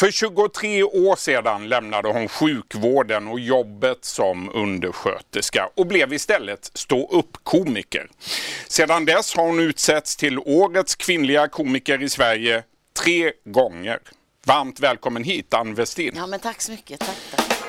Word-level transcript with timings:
För 0.00 0.10
23 0.10 0.82
år 0.82 1.16
sedan 1.16 1.68
lämnade 1.68 2.08
hon 2.08 2.28
sjukvården 2.28 3.28
och 3.28 3.40
jobbet 3.40 4.04
som 4.04 4.50
undersköterska 4.54 5.70
och 5.74 5.86
blev 5.86 6.12
istället 6.12 6.70
stå-upp-komiker. 6.74 8.10
Sedan 8.66 9.04
dess 9.04 9.36
har 9.36 9.46
hon 9.46 9.60
utsetts 9.60 10.16
till 10.16 10.38
Årets 10.38 10.94
kvinnliga 10.94 11.48
komiker 11.48 12.02
i 12.02 12.08
Sverige 12.08 12.62
tre 13.02 13.32
gånger. 13.44 13.98
Varmt 14.46 14.80
välkommen 14.80 15.24
hit 15.24 15.54
Ann 15.54 15.74
Westin. 15.74 16.12
Ja 16.16 16.26
men 16.26 16.40
tack 16.40 16.62
så 16.62 16.72
mycket. 16.72 17.00
Tack, 17.00 17.16
tack. 17.36 17.59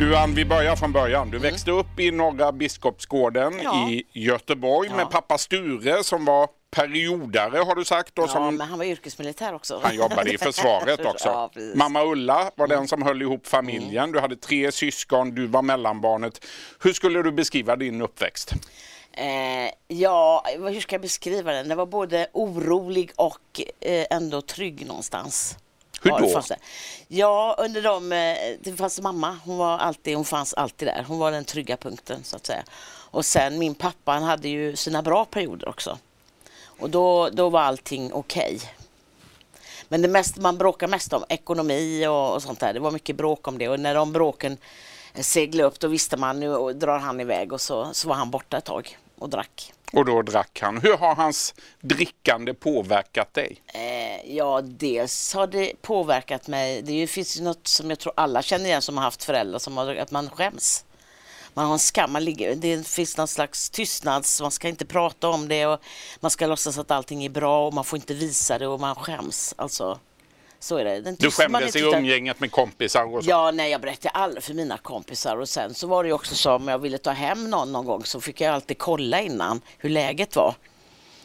Du 0.00 0.16
Ann, 0.16 0.34
vi 0.34 0.44
börjar 0.44 0.76
från 0.76 0.92
början. 0.92 1.30
Du 1.30 1.38
växte 1.38 1.70
upp 1.70 2.00
i 2.00 2.10
Norra 2.10 2.52
Biskopsgården 2.52 3.52
Mm. 3.52 3.64
Ja. 3.64 3.90
i 3.90 4.04
Göteborg 4.12 4.88
Ja. 4.90 4.96
med 4.96 5.10
pappa 5.10 5.38
Sture 5.38 6.04
som 6.04 6.24
var 6.24 6.48
periodare 6.70 7.58
har 7.58 7.74
du 7.74 7.84
sagt. 7.84 8.18
Och 8.18 8.24
Ja, 8.24 8.28
som 8.28 8.56
men 8.56 8.68
han 8.68 8.78
var 8.78 8.84
yrkesmilitär 8.86 9.54
också. 9.54 9.80
Han 9.82 9.96
jobbade 9.96 10.32
i 10.32 10.38
försvaret 10.38 11.00
också. 11.06 11.28
Ja. 11.28 11.50
Mm. 11.56 11.78
Mamma 11.78 12.04
Ulla 12.04 12.50
var 12.56 12.66
den 12.66 12.88
som 12.88 13.02
höll 13.02 13.22
ihop 13.22 13.46
familjen. 13.46 14.12
Du 14.12 14.20
hade 14.20 14.36
tre 14.36 14.72
syskon, 14.72 15.34
du 15.34 15.46
var 15.46 15.62
mellanbarnet. 15.62 16.44
Hur 16.82 16.92
skulle 16.92 17.22
du 17.22 17.32
beskriva 17.32 17.76
din 17.76 18.02
uppväxt? 18.02 18.52
Eh, 19.12 19.72
ja, 19.88 20.44
hur 20.58 20.80
ska 20.80 20.94
jag 20.94 21.02
beskriva 21.02 21.52
den? 21.52 21.68
Den 21.68 21.78
var 21.78 21.86
både 21.86 22.26
orolig 22.32 23.10
och 23.16 23.60
eh, 23.80 24.06
ändå 24.10 24.42
trygg 24.42 24.86
någonstans. 24.86 25.56
Hur 26.02 26.10
Ja, 26.10 26.18
då? 26.18 26.42
det. 26.48 26.56
Ja, 27.08 27.56
under 27.58 27.82
de... 27.82 28.12
Eh, 28.12 28.36
det 28.60 28.76
fanns 28.76 29.00
mamma, 29.00 29.38
hon, 29.44 29.56
var 29.56 29.78
alltid, 29.78 30.16
hon 30.16 30.24
fanns 30.24 30.54
alltid 30.54 30.88
där. 30.88 31.04
Hon 31.08 31.18
var 31.18 31.32
den 31.32 31.44
trygga 31.44 31.76
punkten 31.76 32.24
så 32.24 32.36
att 32.36 32.46
säga. 32.46 32.62
Och 33.10 33.24
sen 33.24 33.58
min 33.58 33.74
pappa, 33.74 34.12
han 34.12 34.22
hade 34.22 34.48
ju 34.48 34.76
sina 34.76 35.02
bra 35.02 35.24
perioder 35.24 35.68
också. 35.68 35.98
Och 36.64 36.90
då, 36.90 37.28
då 37.28 37.48
var 37.48 37.60
allting 37.60 38.12
okej. 38.12 38.60
Men 39.88 40.02
det 40.02 40.08
mest, 40.08 40.36
man 40.36 40.58
bråkar 40.58 40.88
mest 40.88 41.12
om 41.12 41.24
ekonomi 41.28 42.06
och, 42.06 42.34
och 42.34 42.42
sånt 42.42 42.60
där. 42.60 42.72
Det 42.72 42.80
var 42.80 42.90
mycket 42.90 43.16
bråk 43.16 43.48
om 43.48 43.58
det 43.58 43.68
och 43.68 43.80
när 43.80 43.94
de 43.94 44.12
bråken 44.12 44.56
seglade 45.14 45.68
upp 45.68 45.80
då 45.80 45.88
visste 45.88 46.16
man 46.16 46.40
nu 46.40 46.72
drar 46.72 46.98
han 46.98 47.20
iväg 47.20 47.52
och 47.52 47.60
så, 47.60 47.88
så 47.92 48.08
var 48.08 48.14
han 48.14 48.30
borta 48.30 48.56
ett 48.58 48.64
tag 48.64 48.98
och 49.20 49.28
drack. 49.28 49.72
Och 49.92 50.04
då 50.04 50.22
drack 50.22 50.60
han. 50.62 50.80
Hur 50.80 50.96
har 50.96 51.14
hans 51.14 51.54
drickande 51.80 52.54
påverkat 52.54 53.34
dig? 53.34 53.62
Eh, 53.66 54.36
ja, 54.36 54.60
dels 54.60 55.34
har 55.34 55.46
det 55.46 55.72
påverkat 55.82 56.48
mig. 56.48 56.82
Det 56.82 57.06
finns 57.06 57.38
ju 57.38 57.42
något 57.42 57.66
som 57.66 57.90
jag 57.90 57.98
tror 57.98 58.12
alla 58.16 58.42
känner 58.42 58.64
igen 58.64 58.82
som 58.82 58.96
har 58.96 59.04
haft 59.04 59.24
föräldrar 59.24 59.58
som 59.58 59.76
har 59.76 59.94
att 59.94 60.10
man 60.10 60.30
skäms. 60.30 60.84
Man 61.54 61.66
har 61.66 61.72
en 61.72 61.78
skam, 61.78 62.12
man 62.12 62.24
ligger, 62.24 62.54
det 62.54 62.86
finns 62.86 63.16
någon 63.16 63.28
slags 63.28 63.70
tystnads, 63.70 64.40
man 64.40 64.50
ska 64.50 64.68
inte 64.68 64.86
prata 64.86 65.28
om 65.28 65.48
det 65.48 65.66
och 65.66 65.80
man 66.20 66.30
ska 66.30 66.46
låtsas 66.46 66.78
att 66.78 66.90
allting 66.90 67.24
är 67.24 67.28
bra 67.28 67.66
och 67.66 67.74
man 67.74 67.84
får 67.84 67.96
inte 67.96 68.14
visa 68.14 68.58
det 68.58 68.66
och 68.66 68.80
man 68.80 68.94
skäms. 68.94 69.54
Alltså, 69.56 69.98
så 70.60 70.76
är 70.76 70.84
det. 70.84 71.00
Den 71.00 71.16
Du 71.18 71.30
skämdes 71.30 71.76
i 71.76 71.80
umgänget 71.80 72.40
med 72.40 72.50
kompisar 72.50 73.14
och 73.14 73.24
så. 73.24 73.30
Ja, 73.30 73.50
nej, 73.50 73.70
jag 73.70 73.80
berättade 73.80 74.10
aldrig 74.10 74.42
för 74.42 74.54
mina 74.54 74.78
kompisar 74.78 75.36
och 75.36 75.48
sen 75.48 75.74
så 75.74 75.86
var 75.86 76.04
det 76.04 76.12
också 76.12 76.34
så 76.34 76.52
om 76.52 76.68
jag 76.68 76.78
ville 76.78 76.98
ta 76.98 77.10
hem 77.10 77.50
någon 77.50 77.72
någon 77.72 77.86
gång 77.86 78.04
så 78.04 78.20
fick 78.20 78.40
jag 78.40 78.54
alltid 78.54 78.78
kolla 78.78 79.20
innan 79.20 79.60
hur 79.78 79.90
läget 79.90 80.36
var. 80.36 80.54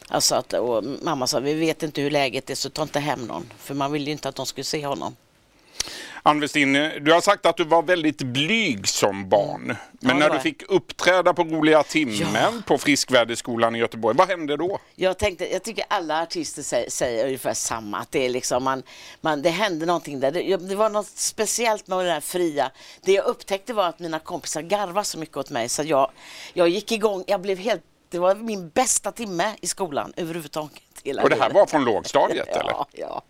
Alltså 0.07 0.35
att, 0.35 0.53
mamma 1.01 1.27
sa, 1.27 1.39
vi 1.39 1.53
vet 1.53 1.83
inte 1.83 2.01
hur 2.01 2.11
läget 2.11 2.49
är 2.49 2.55
så 2.55 2.69
ta 2.69 2.81
inte 2.81 2.99
hem 2.99 3.25
någon. 3.25 3.51
För 3.57 3.73
man 3.73 3.91
ville 3.91 4.05
ju 4.05 4.11
inte 4.11 4.29
att 4.29 4.35
de 4.35 4.45
skulle 4.45 4.65
se 4.65 4.85
honom. 4.85 5.15
Ann 6.27 6.39
Westin, 6.39 6.73
du 7.01 7.13
har 7.13 7.21
sagt 7.21 7.45
att 7.45 7.57
du 7.57 7.63
var 7.63 7.83
väldigt 7.83 8.17
blyg 8.17 8.87
som 8.87 9.29
barn. 9.29 9.75
Men 9.99 10.19
det 10.19 10.27
när 10.27 10.35
du 10.35 10.39
fick 10.39 10.63
uppträda 10.69 11.33
på 11.33 11.43
Roliga 11.43 11.83
timmen 11.83 12.17
Ja. 12.33 12.51
på 12.65 12.77
Friskvärdeskolan 12.77 13.75
i 13.75 13.79
Göteborg, 13.79 14.17
vad 14.17 14.27
hände 14.27 14.57
då? 14.57 14.79
Jag 14.95 15.17
tänkte, 15.17 15.53
jag 15.53 15.63
tycker 15.63 15.85
alla 15.87 16.21
artister 16.23 16.61
säger, 16.63 16.89
säger 16.89 17.25
ungefär 17.25 17.53
samma. 17.53 17.97
Att 17.97 18.11
det 18.11 18.25
är 18.25 18.29
liksom 18.29 18.63
man, 18.63 18.83
man, 19.21 19.41
det 19.41 19.49
hände 19.49 19.85
någonting 19.85 20.19
där. 20.19 20.31
Det, 20.31 20.57
det 20.57 20.75
var 20.75 20.89
något 20.89 21.07
speciellt 21.07 21.87
med 21.87 21.97
det 21.97 22.03
där 22.03 22.21
fria. 22.21 22.71
Det 23.01 23.11
jag 23.11 23.25
upptäckte 23.25 23.73
var 23.73 23.87
att 23.89 23.99
mina 23.99 24.19
kompisar 24.19 24.61
garvade 24.61 25.05
så 25.05 25.19
mycket 25.19 25.37
åt 25.37 25.49
mig 25.49 25.69
så 25.69 25.83
jag, 25.83 26.11
jag 26.53 26.69
gick 26.69 26.91
igång. 26.91 27.23
Jag 27.27 27.41
blev 27.41 27.57
helt, 27.57 27.83
det 28.09 28.19
var 28.19 28.35
min 28.35 28.69
bästa 28.69 29.11
timme 29.11 29.55
i 29.61 29.67
skolan 29.67 30.13
överhuvudtaget. 30.17 30.81
Och 31.23 31.29
det 31.29 31.39
här 31.39 31.49
var 31.49 31.65
från 31.65 31.85
lågstadiet 31.85 32.47
eller? 32.57 32.71
Ja, 32.71 32.87
ja. 32.91 33.21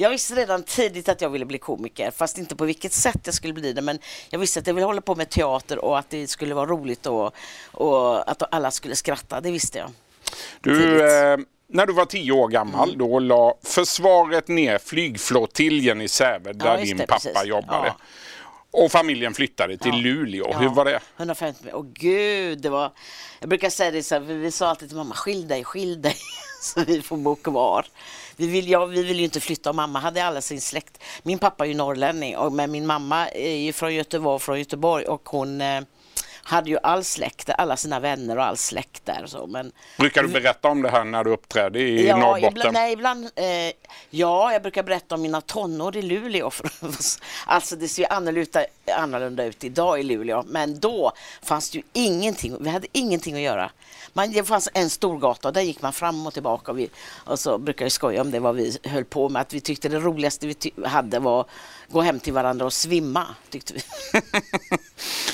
Jag 0.00 0.10
visste 0.10 0.34
redan 0.34 0.62
tidigt 0.62 1.08
att 1.08 1.20
jag 1.20 1.30
ville 1.30 1.44
bli 1.44 1.58
komiker, 1.58 2.10
fast 2.10 2.38
inte 2.38 2.56
på 2.56 2.64
vilket 2.64 2.92
sätt 2.92 3.20
jag 3.24 3.34
skulle 3.34 3.52
bli 3.52 3.72
det. 3.72 3.82
Men 3.82 3.98
jag 4.30 4.38
visste 4.38 4.60
att 4.60 4.66
jag 4.66 4.74
ville 4.74 4.86
hålla 4.86 5.00
på 5.00 5.14
med 5.14 5.30
teater 5.30 5.78
och 5.78 5.98
att 5.98 6.10
det 6.10 6.26
skulle 6.26 6.54
vara 6.54 6.66
roligt 6.66 7.06
och, 7.06 7.34
och 7.72 8.30
att 8.30 8.54
alla 8.54 8.70
skulle 8.70 8.96
skratta. 8.96 9.40
Det 9.40 9.50
visste 9.50 9.78
jag. 9.78 9.90
Du, 10.60 11.02
eh, 11.08 11.38
när 11.68 11.86
du 11.86 11.92
var 11.92 12.04
tio 12.04 12.32
år 12.32 12.48
gammal 12.48 12.88
Mm. 12.88 12.98
då 12.98 13.18
la 13.18 13.54
försvaret 13.62 14.48
ner 14.48 14.78
flygflottiljen 14.78 16.00
i 16.00 16.08
Säve 16.08 16.52
där 16.52 16.66
Ja, 16.66 16.76
din 16.76 16.96
det, 16.96 17.06
pappa 17.06 17.20
precis. 17.20 17.44
jobbade. 17.46 17.86
Ja. 17.86 17.96
Och 18.70 18.92
familjen 18.92 19.34
flyttade 19.34 19.76
till 19.78 19.92
Ja. 19.94 20.00
Luleå. 20.00 20.52
Hur 20.58 20.68
var 20.68 20.84
det? 20.84 21.00
150 21.16 21.64
Åh 21.72 21.84
gud, 21.94 22.60
det 22.62 22.68
var... 22.68 22.92
Jag 23.40 23.48
brukar 23.48 23.70
säga 23.70 23.90
det 23.90 24.02
så 24.02 24.14
här, 24.14 24.20
vi 24.20 24.50
sa 24.50 24.68
alltid 24.68 24.88
till 24.88 24.96
mamma, 24.96 25.14
skilj 25.14 25.46
dig, 25.46 25.64
skilj 25.64 25.96
dig, 25.96 26.14
så 26.60 26.84
vi 26.84 27.02
får 27.02 27.16
bo 27.16 27.36
kvar. 27.36 27.86
Vi 28.36 28.46
vill, 28.46 28.68
ja, 28.68 28.84
vi 28.84 29.02
vill 29.02 29.18
ju 29.18 29.24
inte 29.24 29.40
flytta 29.40 29.70
och 29.70 29.76
mamma 29.76 29.98
hade 29.98 30.24
alla 30.24 30.40
sin 30.40 30.60
släkt. 30.60 30.98
Min 31.22 31.38
pappa 31.38 31.64
är 31.64 31.68
ju 31.68 31.74
norrlänning, 31.74 32.36
och, 32.36 32.52
men 32.52 32.70
min 32.70 32.86
mamma 32.86 33.28
är 33.28 33.72
från 33.72 33.94
Göteborg, 33.94 34.40
från 34.40 34.58
Göteborg 34.58 35.04
och 35.04 35.28
hon 35.28 35.60
eh, 35.60 35.80
hade 36.48 36.70
ju 36.70 36.78
all 36.82 37.04
släkt, 37.04 37.50
alla 37.58 37.76
sina 37.76 38.00
vänner 38.00 38.36
och 38.36 38.44
all 38.44 38.56
släkt 38.56 39.06
där. 39.06 39.26
Så. 39.26 39.46
Men, 39.46 39.72
Brukar 39.98 40.22
du 40.22 40.28
berätta 40.28 40.68
om 40.68 40.82
det 40.82 40.90
här 40.90 41.04
när 41.04 41.24
du 41.24 41.30
uppträdde 41.30 41.78
i 41.78 42.06
ja, 42.06 42.16
Norrbotten? 42.16 42.48
ibland, 42.48 42.74
nej, 42.74 42.92
ibland, 42.92 43.24
eh, 43.36 43.72
ja, 44.10 44.52
jag 44.52 44.62
brukar 44.62 44.82
berätta 44.82 45.14
om 45.14 45.22
mina 45.22 45.40
tonår 45.40 45.96
i 45.96 46.02
Luleå. 46.02 46.50
alltså 47.46 47.76
det 47.76 47.88
ser 47.88 48.02
ju 48.02 48.08
annorlunda, 48.08 48.64
annorlunda 48.96 49.44
ut 49.44 49.64
idag 49.64 50.00
i 50.00 50.02
Luleå, 50.02 50.44
men 50.46 50.80
då 50.80 51.12
fanns 51.42 51.70
det 51.70 51.78
ju 51.78 51.84
ingenting, 51.92 52.56
vi 52.60 52.70
hade 52.70 52.86
ingenting 52.92 53.34
att 53.34 53.40
göra. 53.40 53.70
Man, 54.12 54.32
det 54.32 54.44
fanns 54.44 54.68
en 54.74 54.90
stor 54.90 55.18
gata 55.18 55.48
och 55.48 55.54
där 55.54 55.60
gick 55.60 55.82
man 55.82 55.92
fram 55.92 56.26
och 56.26 56.34
tillbaka 56.34 56.72
och, 56.72 56.78
vi, 56.78 56.90
och 57.24 57.38
så 57.38 57.58
brukar 57.58 57.84
jag 57.84 57.92
skoja 57.92 58.20
om 58.20 58.30
det 58.30 58.40
vad 58.40 58.54
vi 58.54 58.78
höll 58.84 59.04
på 59.04 59.28
med, 59.28 59.42
att 59.42 59.52
vi 59.52 59.60
tyckte 59.60 59.88
det 59.88 59.98
roligaste 59.98 60.46
vi 60.46 60.72
hade 60.86 61.18
var 61.18 61.40
att 61.40 61.46
gå 61.88 62.00
hem 62.00 62.20
till 62.20 62.32
varandra 62.32 62.66
och 62.66 62.72
svimma, 62.72 63.26
tyckte 63.50 63.74
vi. 63.74 63.80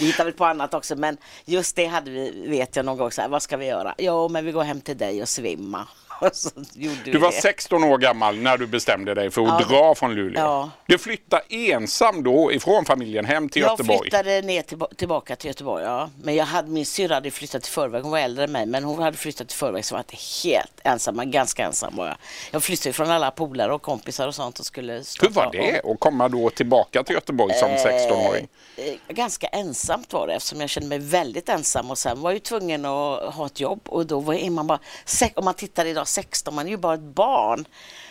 vi 0.01 0.07
hittade 0.07 0.25
väl 0.25 0.39
på 0.39 0.45
annat 0.45 0.75
också, 0.75 0.97
men 0.97 1.17
just 1.45 1.77
det 1.77 1.87
hade 1.87 2.11
vi, 2.11 2.49
vet 2.49 2.77
jag 2.77 2.85
någon 2.85 2.97
gång, 2.97 3.11
så 3.11 3.21
här, 3.21 3.29
vad 3.29 3.43
ska 3.43 3.57
vi 3.57 3.67
göra? 3.67 3.95
Jo, 3.99 4.29
men 4.29 4.45
vi 4.45 4.53
går 4.53 4.63
hem 4.63 4.81
till 4.81 4.99
dig 4.99 5.23
och 5.23 5.29
svimma. 5.29 5.89
Du 7.05 7.19
var 7.19 7.31
det. 7.31 7.41
16 7.41 7.85
år 7.85 7.99
gammal 7.99 8.37
när 8.39 8.59
du 8.59 8.67
bestämde 8.67 9.15
dig 9.15 9.31
för 9.31 9.43
att 9.43 9.49
Ja. 9.49 9.67
dra 9.69 9.95
från 9.95 10.15
Luleå. 10.15 10.43
Ja. 10.43 10.71
Du 10.87 10.99
flyttade 10.99 11.43
ensam 11.49 12.23
då 12.23 12.53
ifrån 12.53 12.85
familjen 12.85 13.25
hem 13.25 13.49
till 13.49 13.63
Jag 13.63 13.71
Göteborg. 13.71 13.99
flyttade 14.01 14.43
ner 14.43 14.63
tillba- 14.63 14.95
tillbaka 14.97 15.37
till 15.37 15.49
Göteborg, 15.49 15.85
ja. 15.85 16.11
Men 16.23 16.35
jag 16.35 16.45
hade, 16.45 16.69
min 16.71 16.87
syrra 16.87 17.15
hade 17.15 17.31
flyttat 17.31 17.67
i 17.67 17.71
förväg, 17.71 18.03
hon 18.03 18.11
var 18.11 18.19
äldre 18.19 18.45
än 18.45 18.53
mig, 18.53 18.67
men 18.67 18.85
hon 18.85 19.03
hade 19.03 19.17
flyttat 19.17 19.53
i 19.53 19.55
förväg 19.55 19.85
så 19.85 19.95
var 19.95 19.99
jag 19.99 20.03
inte 20.03 20.49
helt 20.49 20.81
ensam, 20.85 21.31
ganska 21.31 21.65
ensam 21.65 21.97
var 21.97 22.07
jag. 22.07 22.17
Jag 22.51 22.63
flyttade 22.63 22.93
från 22.93 23.11
alla 23.11 23.31
polare 23.31 23.75
och 23.75 23.83
kompisar 23.83 24.29
och 24.29 24.35
sånt 24.35 24.59
och 24.59 24.67
skulle 24.67 24.93
Hur 24.93 25.29
var 25.29 25.49
det 25.53 25.81
att 25.93 26.01
komma 26.01 26.29
då 26.29 26.51
tillbaka 26.51 27.03
till 27.03 27.15
Göteborg 27.15 27.55
som 27.55 27.71
16-åring? 27.71 28.49
Eh, 28.77 28.95
Ganska 29.15 29.47
ensamt 29.47 30.13
var 30.13 30.27
det 30.27 30.35
eftersom 30.35 30.61
jag 30.61 30.71
kände 30.71 30.89
mig 30.89 30.99
väldigt 30.99 31.49
ensam 31.49 31.91
och 31.91 31.99
sen 31.99 32.21
var 32.21 32.31
jag 32.31 32.35
ju 32.35 32.41
tvungen 32.41 32.85
att 32.85 33.35
ha 33.35 33.47
ett 33.47 33.61
jobb 33.61 33.81
och 33.89 34.07
då 34.07 34.21
var- 34.21 34.51
man 34.51 34.67
bara, 34.67 34.79
om 35.35 35.45
man 35.45 35.55
tittar 35.55 35.85
idag 35.85 36.09
16, 36.15 36.55
man 36.55 36.67
är 36.67 36.71
ju 36.71 36.77
bara 36.77 36.95
ett 36.95 37.01
barn. 37.01 37.65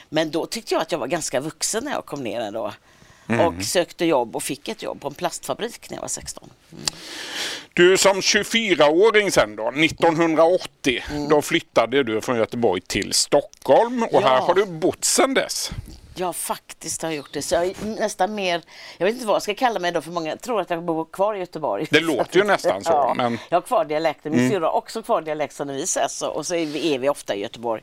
Men 0.09 0.31
då 0.31 0.46
tyckte 0.46 0.74
jag 0.74 0.81
att 0.81 0.91
jag 0.91 1.00
var 1.00 1.08
ganska 1.08 1.40
vuxen 1.40 1.84
när 1.84 1.91
jag 1.91 2.06
kom 2.06 2.24
ner 2.24 2.40
ändå. 2.41 2.74
Mm. 3.28 3.47
Och 3.47 3.64
sökte 3.64 4.06
jobb 4.06 4.36
och 4.36 4.44
fick 4.44 4.68
ett 4.68 4.84
jobb 4.84 5.02
på 5.02 5.08
en 5.08 5.14
plastfabrik 5.14 5.90
när 5.90 5.97
jag 5.97 6.02
var 6.02 6.08
16. 6.08 6.50
Du 7.74 7.97
som 7.97 8.22
24-åring 8.22 9.32
sen 9.32 9.55
då, 9.55 9.70
1980, 9.72 11.03
Mm. 11.11 11.29
då 11.29 11.41
flyttade 11.41 12.03
du 12.03 12.22
från 12.22 12.38
Göteborg 12.38 12.82
till 12.82 13.14
Stockholm 13.14 14.03
och 14.03 14.09
Ja. 14.14 14.20
här 14.28 14.41
har 14.41 14.53
du 14.53 14.66
bott 14.66 15.06
sedan 15.06 15.34
dess. 15.34 15.72
Ja, 16.15 16.33
faktiskt 16.33 17.01
har 17.01 17.09
jag 17.09 17.17
gjort 17.17 17.33
det. 17.33 17.41
Så 17.41 17.55
jag 17.55 17.65
är 17.65 17.73
nästan 17.85 18.35
mer, 18.35 18.61
jag 18.97 19.05
vet 19.05 19.13
inte 19.15 19.25
vad 19.27 19.35
jag 19.35 19.41
ska 19.43 19.53
kalla 19.55 19.79
mig 19.79 19.91
då 19.91 20.01
för 20.01 20.11
många 20.11 20.35
tror 20.37 20.61
att 20.61 20.69
jag 20.69 20.83
bor 20.83 21.05
kvar 21.05 21.35
i 21.35 21.39
Göteborg. 21.39 21.87
Det 21.91 21.99
låter 21.99 22.37
ju 22.37 22.43
nästan 22.43 22.83
så, 22.83 22.91
Ja, 22.91 23.13
men- 23.17 23.23
Mm. 23.25 23.39
Jag 23.49 23.55
har 23.57 23.61
kvar 23.61 23.85
dialekten, 23.85 24.31
min 24.31 24.49
syrra 24.51 24.65
har 24.65 24.73
också 24.73 25.01
kvar 25.03 25.21
dialekt 25.21 25.55
så 25.55 25.63
när 25.63 25.73
vi 25.73 25.83
ses 25.83 26.17
så, 26.17 26.27
och 26.29 26.45
så 26.45 26.55
är 26.55 26.65
vi, 26.65 26.93
är 26.95 26.99
vi 26.99 27.09
ofta 27.09 27.35
i 27.35 27.41
Göteborg. 27.41 27.81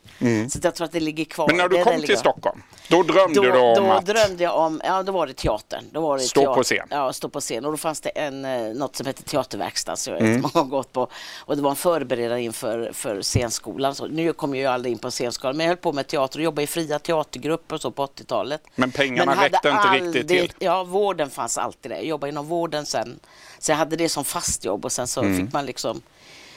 Så 0.51 0.59
att 0.59 0.65
jag 0.65 0.75
tror 0.75 0.85
att 0.85 0.93
det 0.93 1.01
ligger 1.01 1.25
kvar. 1.25 1.45
Mm. 1.51 1.57
Men 1.57 1.65
när 1.65 1.69
Det 1.69 1.75
du 1.75 1.81
är 1.81 1.85
kom 1.85 1.93
till 1.93 2.01
ligger. 2.03 2.17
Stockholm, 2.17 2.63
då 2.89 3.03
drömde 3.03 3.35
Då, 3.35 3.43
du 3.43 3.51
om 3.59 3.75
då 3.87 3.93
att... 3.93 4.07
drömde 4.07 4.45
jag 4.45 4.57
om, 4.59 4.81
ja 4.85 5.03
då 5.03 5.13
var 5.13 5.27
det 5.27 5.33
teatern. 5.33 5.85
Då 5.93 6.01
var 6.01 6.19
det 6.19 6.23
Stå 6.25 6.41
teater, 6.41 6.55
på 6.55 6.63
scen. 6.63 6.87
Ja, 6.91 7.13
stå 7.13 7.29
på 7.29 7.41
scen. 7.41 7.65
Och 7.65 7.71
då 7.71 7.77
fanns 7.77 8.01
det 8.01 8.09
en, 8.11 8.45
eh, 8.45 8.75
något 8.75 8.97
som 8.97 9.07
hette 9.07 9.23
teaterverkstad 9.23 9.97
så 9.97 10.11
jag 10.11 10.21
Mm. 10.21 10.45
har 10.55 10.65
gått 10.65 10.93
på. 10.93 11.09
Och 11.39 11.57
det 11.57 11.63
var 11.63 11.71
en 11.71 11.77
förberedare 11.77 12.43
inför 12.43 12.91
för 12.93 13.23
scenskolan. 13.23 13.95
Så 13.95 14.07
nu 14.07 14.33
kom 14.33 14.55
jag 14.55 14.61
ju 14.61 14.67
aldrig 14.67 14.93
in 14.93 14.99
på 14.99 15.11
scenskolan 15.11 15.57
men 15.57 15.67
jag 15.67 15.71
höll 15.71 15.77
på 15.83 15.93
med 15.93 16.07
teater 16.07 16.39
och 16.39 16.45
jobbade 16.45 16.63
i 16.63 16.67
fria 16.67 16.99
teatergrupper 16.99 17.75
och 17.75 17.81
så 17.81 17.91
på 17.91 18.03
80-talet. 18.25 18.63
Men 18.75 18.91
pengarna 18.93 19.35
hade 19.35 19.49
räckte 19.49 19.69
inte 19.69 19.89
riktigt 20.07 20.29
till. 20.29 20.53
Ja, 20.59 20.85
vården 20.85 21.31
fanns 21.31 21.59
alltid 21.59 21.91
där. 21.91 21.97
Jag 21.97 22.07
jobbade 22.07 22.29
inom 22.33 22.47
vården 22.47 22.87
sen. 22.87 23.21
Så 23.59 23.73
jag 23.73 23.77
hade 23.77 23.97
det 23.97 24.09
som 24.09 24.25
fast 24.25 24.65
jobb 24.65 24.85
och 24.85 24.93
sen 24.93 25.07
så 25.07 25.21
Mm. 25.21 25.37
fick 25.47 25.53
man 25.53 25.67
liksom 25.67 26.03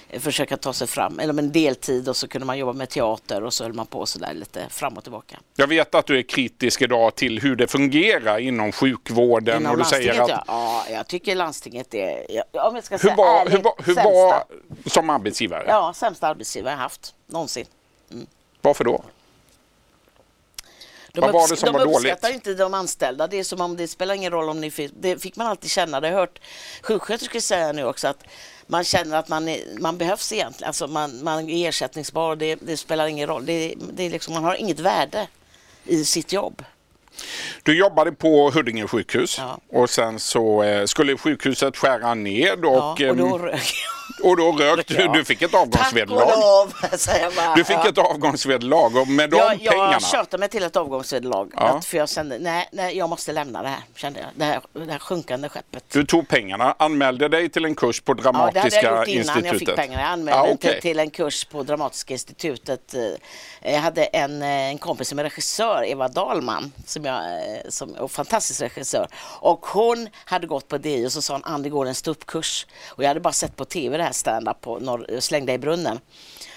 eh, 0.10 0.20
försöka 0.20 0.58
ta 0.58 0.74
sig 0.74 0.88
fram. 0.88 1.20
Eller 1.20 1.40
en 1.40 1.52
deltid 1.52 2.10
och 2.10 2.18
så 2.18 2.28
kunde 2.28 2.46
man 2.46 2.58
jobba 2.58 2.74
med 2.74 2.90
teater 2.90 3.44
och 3.44 3.54
så 3.54 3.64
höll 3.64 3.74
man 3.74 3.86
på 3.86 4.06
så 4.06 4.20
där 4.20 4.34
lite 4.34 4.70
fram 4.70 4.94
och 4.98 5.04
tillbaka. 5.04 5.40
Jag 5.56 5.68
vet 5.68 5.96
att 5.96 6.06
du 6.06 6.18
är 6.18 6.22
kritisk 6.24 6.82
idag 6.82 7.16
till 7.16 7.40
hur 7.42 7.56
det 7.56 7.68
fungerar 7.68 8.40
inom 8.40 8.72
sjukvården. 8.72 9.62
Inom 9.62 9.72
och 9.72 9.78
du 9.78 9.84
säger 9.84 10.22
att, 10.22 10.30
ja. 10.30 10.44
ja. 10.48 10.86
Jag 10.92 11.08
tycker 11.08 11.36
landstinget 11.36 11.94
är, 11.94 12.26
ja, 12.30 12.68
om 12.70 12.76
jag 12.76 12.84
ska 12.84 12.96
hur 12.96 13.00
säga 13.00 13.16
var, 13.16 13.40
ärligt, 13.42 13.54
hur 13.54 13.62
var, 13.64 13.74
hur 13.86 13.96
var 13.96 14.44
som 14.86 15.10
arbetsgivare? 15.10 15.66
Ja, 15.68 15.94
sämsta 15.96 16.28
arbetsgivare 16.28 16.74
jag 16.74 16.78
haft 16.78 17.14
någonsin. 17.28 17.66
Varför 18.62 18.84
då? 18.84 19.04
De, 21.16 21.22
Vad 21.22 21.34
var 21.34 21.48
det 21.48 21.56
som 21.56 21.66
de 21.68 21.74
var 21.74 21.86
dåligt? 21.86 21.98
uppskattar 21.98 22.34
inte 22.34 22.54
de 22.54 22.74
anställda. 22.74 23.28
Det 23.28 23.40
är 23.40 23.44
som 23.44 23.62
om 23.62 23.78
det 23.78 23.88
spelar 23.88 24.16
ingen 24.16 24.32
roll 24.32 24.50
om 24.50 24.62
ni 24.62 24.72
fick, 24.72 24.92
det 25.00 25.22
fick 25.22 25.36
man 25.36 25.48
alltid 25.48 25.72
känna. 25.72 26.00
Det 26.00 26.08
har 26.08 26.12
jag 26.14 26.20
hört 26.20 26.40
sjuksköterskor 26.82 27.40
säga 27.40 27.72
nu 27.72 27.86
också 27.86 28.08
att 28.08 28.24
man 28.68 28.84
känner 28.84 29.18
att 29.18 29.28
man, 29.28 29.48
är, 29.48 29.60
man 29.80 29.98
behövs 29.98 30.32
egentligen. 30.34 30.68
Alltså 30.68 30.88
man, 30.88 31.24
man 31.24 31.50
är 31.50 31.70
ersättningsbar. 31.70 32.36
Det, 32.36 32.56
det 32.56 32.78
spelar 32.78 33.08
ingen 33.08 33.28
roll. 33.28 33.46
Det, 33.46 33.74
det 33.94 34.04
är 34.04 34.10
liksom, 34.10 34.34
man 34.34 34.44
har 34.44 34.56
inget 34.56 34.80
värde 34.80 35.28
i 35.86 36.06
sitt 36.06 36.34
jobb. 36.34 36.64
Du 37.64 37.78
jobbade 37.78 38.12
på 38.12 38.50
Huddinge 38.52 38.88
sjukhus 38.88 39.38
Ja. 39.38 39.60
och 39.70 39.90
sen 39.90 40.20
så 40.20 40.64
eh, 40.64 40.86
skulle 40.86 41.18
sjukhuset 41.18 41.78
skära 41.78 42.14
ned 42.14 42.66
och, 42.66 42.74
Ja, 42.76 42.92
och 42.92 43.02
ehm, 43.02 43.18
då 43.18 43.38
rök 43.38 43.74
och 44.24 44.38
då 44.38 44.52
rök 44.52 44.88
du. 44.88 45.08
Du 45.08 45.26
fick 45.26 45.42
ett 45.42 45.52
Tack 45.52 45.62
och 45.62 45.68
avgångsvederlag. 45.68 46.30
lov, 46.40 46.74
säger 46.98 47.24
jag 47.24 47.34
bara. 47.36 47.56
Du 47.56 47.64
fick 47.64 47.86
ett 47.86 47.98
avgångsvederlag 47.98 48.98
och 49.02 49.08
med 49.08 49.30
de 49.30 49.38
jag, 49.38 49.60
pengarna. 49.60 49.92
jag 49.92 50.04
tjötade 50.04 50.38
mig 50.38 50.50
till 50.50 50.64
ett 50.64 50.76
avgångsvederlag. 50.76 51.52
Ja. 51.56 51.62
Att, 51.62 51.86
för 51.86 51.98
jag 51.98 52.10
kände, 52.10 52.40
nej, 52.40 52.70
nej, 52.72 52.98
jag 52.98 53.10
måste 53.10 53.32
lämna 53.32 53.62
det 53.62 53.70
här, 53.70 53.80
kände 53.96 54.20
jag. 54.20 54.30
Det 54.36 54.46
här, 54.46 54.62
det 54.74 54.92
här 54.92 55.00
sjunkande 55.00 55.50
skeppet. 55.50 55.84
Du 55.92 56.06
tog 56.06 56.28
pengarna, 56.28 56.76
anmälde 56.80 57.28
dig 57.28 57.50
till 57.50 57.66
en 57.66 57.76
kurs 57.76 58.02
på 58.02 58.12
Ja, 58.12 58.16
det 58.22 58.30
hade 58.30 58.52
Dramatiska 58.52 58.82
jag 58.82 59.00
gjort 59.00 59.08
innan 59.08 59.20
institutet. 59.20 59.52
jag 59.52 59.60
fick 59.60 59.76
pengarna. 59.76 60.02
Jag 60.02 60.12
anmälde 60.12 60.42
mig 60.42 60.54
okej. 60.54 60.72
till, 60.72 60.82
till 60.82 61.00
en 61.00 61.10
kurs 61.10 61.46
på 61.46 61.64
Dramatiska 61.64 62.14
institutet. 62.14 62.96
Jag 63.62 63.80
hade 63.80 64.04
en, 64.04 64.42
eh, 64.42 64.48
en 64.48 64.78
kompis 64.78 65.10
som 65.10 65.20
är 65.20 65.24
regissör, 65.24 65.84
Eva 65.86 66.08
Dahlman, 66.08 66.72
som 66.86 67.06
jag, 67.06 67.16
eh, 67.16 67.70
som 67.70 67.96
är 67.96 68.08
fantastisk 68.08 68.62
regissör. 68.62 69.08
Och 69.40 69.66
hon 69.66 70.10
hade 70.26 70.48
gått 70.48 70.68
på 70.68 70.78
DI 70.78 71.08
och 71.08 71.12
så 71.12 71.22
sa 71.22 71.34
hon, 71.34 71.44
Ann, 71.44 71.64
det 71.64 71.70
går 71.70 71.86
en 71.86 71.96
ståuppkurs. 71.96 72.66
Och 72.90 73.04
jag 73.04 73.08
hade 73.08 73.20
bara 73.20 73.34
sett 73.34 73.56
på 73.56 73.66
TV 73.66 73.98
det 74.04 74.08
här 74.08 74.14
stand-up 74.14 74.62
på 74.62 74.80
norr, 74.80 75.20
Släng 75.20 75.46
dig 75.46 75.56
i 75.56 75.58
brunnen. 75.58 76.00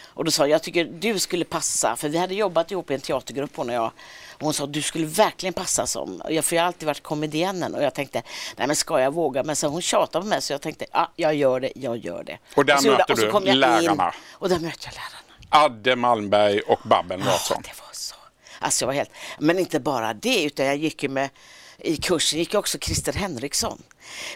Och 0.04 0.25
då 0.25 0.31
sa 0.31 0.43
jag, 0.43 0.50
jag 0.50 0.62
tycker 0.62 0.84
du 0.84 1.19
skulle 1.19 1.44
passa, 1.44 1.96
för 1.96 2.08
vi 2.08 2.19
hade 2.19 2.34
jobbat 2.34 2.70
ihop 2.70 2.90
i 2.90 2.94
en 2.94 3.00
teatergrupp 3.00 3.56
hon 3.56 3.69
och 3.69 3.75
jag. 3.75 3.84
Och 4.32 4.43
hon 4.43 4.54
sa, 4.54 4.66
du 4.66 4.82
skulle 4.82 5.06
verkligen 5.06 5.52
passa 5.52 5.87
som, 5.87 6.22
jag, 6.28 6.44
för 6.44 6.56
jag 6.56 6.62
har 6.62 6.66
alltid 6.66 6.87
varit 6.87 7.02
komediannen 7.02 7.75
och 7.75 7.82
jag 7.82 7.94
tänkte, 7.94 8.22
nej 8.56 8.66
men 8.66 8.76
ska 8.76 9.00
jag 9.00 9.14
våga? 9.14 9.43
Men 9.43 9.56
sen 9.56 9.70
hon 9.70 9.82
tjatade 9.82 10.22
på 10.22 10.28
mig 10.28 10.43
så 10.43 10.52
jag 10.52 10.60
tänkte, 10.60 10.87
ja, 10.93 11.12
jag 11.16 11.34
gör 11.34 11.60
det, 11.60 11.72
jag 11.75 11.96
gör 11.96 12.25
det. 12.25 12.38
Och 12.54 12.64
där 12.64 12.76
så 12.76 12.90
möter 12.90 13.12
och 13.12 13.19
så 13.19 13.25
du 13.25 13.31
kom 13.31 13.46
jag 13.46 13.54
in, 13.54 13.60
lärarna. 13.60 14.14
och 14.32 14.49
där 14.49 14.58
mötte 14.58 14.78
jag 14.88 14.94
lärarna. 14.94 15.64
Adde 15.64 15.96
Malmberg 15.96 16.60
och 16.60 16.81
Babben 16.84 17.20
Ja, 17.20 17.26
Larsson. 17.26 17.62
det 17.62 17.81
var 17.81 17.92
så. 17.92 18.14
Alltså 18.58 18.82
jag 18.82 18.87
var 18.87 18.94
helt, 18.94 19.10
men 19.38 19.58
inte 19.58 19.81
bara 19.81 20.14
det, 20.14 20.42
utan 20.44 20.66
jag 20.66 20.76
gick 20.76 21.02
ju 21.02 21.08
med, 21.08 21.28
i 21.78 21.96
kursen 21.96 22.38
gick 22.38 22.54
också 22.54 22.78
Christer 22.78 23.12
Henriksson. 23.12 23.82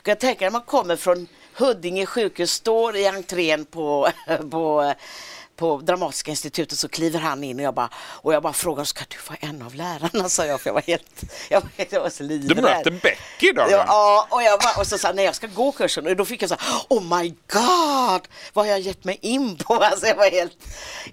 Jag 0.05 0.21
tänka 0.21 0.45
när 0.45 0.51
man 0.51 0.63
kommer 0.63 0.97
från 0.97 1.27
Huddinge 1.55 2.07
sjukhus, 2.07 2.53
står 2.53 2.97
i 2.97 3.07
entrén 3.07 3.65
på, 3.65 4.09
på 4.51 4.95
på 5.61 5.77
Dramatiska 5.77 6.31
institutet 6.31 6.79
så 6.79 6.89
kliver 6.89 7.19
han 7.19 7.45
in 7.45 7.57
och 7.57 7.63
jag 7.63 7.75
bara, 7.75 7.91
och 7.95 8.35
jag 8.35 8.43
bara 8.43 8.53
frågar, 8.53 8.85
ska 8.85 9.05
du 9.09 9.17
vara 9.29 9.39
en 9.41 9.63
av 9.63 9.75
lärarna? 9.75 10.29
sa 10.29 10.47
jag, 10.47 10.61
för 10.61 10.69
jag 10.69 10.75
var 10.75 10.81
helt, 10.83 11.23
jag 11.51 11.61
var, 11.61 11.71
jag 11.91 12.01
var 12.01 12.11
så 12.11 12.23
Du 12.23 12.29
livrädd. 12.29 12.63
möter 12.63 12.91
Becky 12.91 13.53
då? 13.53 13.67
Ja, 13.71 14.27
och, 14.31 14.43
jag 14.43 14.61
bara, 14.61 14.81
och 14.81 14.87
så 14.87 14.99
sa 14.99 15.13
nej 15.13 15.25
jag 15.25 15.35
ska 15.35 15.47
gå 15.47 15.73
kursen 15.73 16.07
och 16.07 16.17
då 16.17 16.25
fick 16.25 16.43
jag 16.43 16.49
så 16.51 16.57
här, 16.59 16.81
oh 16.89 17.19
my 17.19 17.29
god, 17.29 18.29
vad 18.53 18.65
har 18.65 18.73
jag 18.73 18.81
gett 18.81 19.05
mig 19.05 19.19
in 19.23 19.57
på? 19.57 19.75
Alltså 19.91 20.07
jag 20.07 20.17
var 20.17 20.31
helt, 20.31 20.59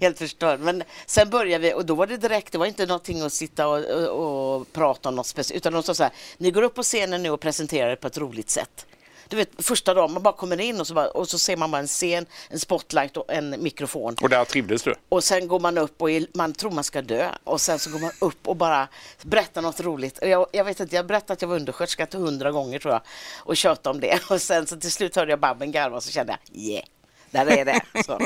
helt 0.00 0.18
förstörd. 0.18 0.60
Men 0.60 0.82
sen 1.06 1.30
började 1.30 1.64
vi 1.68 1.74
och 1.74 1.86
då 1.86 1.94
var 1.94 2.06
det 2.06 2.16
direkt, 2.16 2.52
det 2.52 2.58
var 2.58 2.66
inte 2.66 2.86
någonting 2.86 3.20
att 3.20 3.32
sitta 3.32 3.68
och, 3.68 3.84
och, 3.84 4.56
och 4.56 4.72
prata 4.72 5.08
om 5.08 5.14
något 5.14 5.26
speciellt, 5.26 5.56
utan 5.56 5.72
de 5.72 5.82
sa 5.82 5.94
så 5.94 6.02
här, 6.02 6.12
ni 6.38 6.50
går 6.50 6.62
upp 6.62 6.74
på 6.74 6.82
scenen 6.82 7.22
nu 7.22 7.30
och 7.30 7.40
presenterar 7.40 7.90
er 7.90 7.96
på 7.96 8.06
ett 8.06 8.18
roligt 8.18 8.50
sätt. 8.50 8.86
Du 9.28 9.36
vet 9.36 9.48
första 9.58 9.94
dagen, 9.94 10.12
man 10.12 10.22
bara 10.22 10.34
kommer 10.34 10.60
in 10.60 10.80
och 10.80 10.86
så, 10.86 10.94
bara, 10.94 11.08
och 11.10 11.28
så 11.28 11.38
ser 11.38 11.56
man 11.56 11.70
bara 11.70 11.78
en 11.78 11.86
scen, 11.86 12.26
en 12.48 12.58
spotlight 12.60 13.16
och 13.16 13.32
en 13.32 13.62
mikrofon. 13.62 14.16
Och 14.22 14.28
där 14.28 14.44
trivdes 14.44 14.82
du? 14.82 14.94
Och 15.08 15.24
sen 15.24 15.48
går 15.48 15.60
man 15.60 15.78
upp 15.78 16.02
och 16.02 16.10
är- 16.10 16.26
man 16.34 16.52
tror 16.52 16.70
man 16.70 16.84
ska 16.84 17.02
dö 17.02 17.30
och 17.44 17.60
sen 17.60 17.78
så 17.78 17.90
går 17.90 17.98
man 17.98 18.10
upp 18.20 18.48
och 18.48 18.56
bara 18.56 18.88
berättar 19.22 19.62
något 19.62 19.80
roligt. 19.80 20.18
Jag, 20.22 20.46
jag 20.52 20.64
vet 20.64 20.80
inte, 20.80 20.96
jag 20.96 21.06
berättade 21.06 21.32
att 21.32 21.42
jag 21.42 21.48
var 21.48 21.56
undersköterska 21.56 22.06
till 22.06 22.18
hundra 22.20 22.50
gånger 22.50 22.78
tror 22.78 22.94
jag 22.94 23.02
och 23.38 23.56
tjatade 23.56 23.90
om 23.94 24.00
det. 24.00 24.20
Och 24.30 24.42
sen 24.42 24.66
så 24.66 24.76
till 24.76 24.92
slut 24.92 25.16
hörde 25.16 25.32
jag 25.32 25.40
Babben 25.40 25.72
garva 25.72 25.96
och 25.96 26.02
så 26.02 26.10
kände 26.10 26.38
jag 26.52 26.60
yeah. 26.62 26.84
Där 27.30 27.46
är 27.46 27.64
det. 27.64 27.80
Så. 28.06 28.20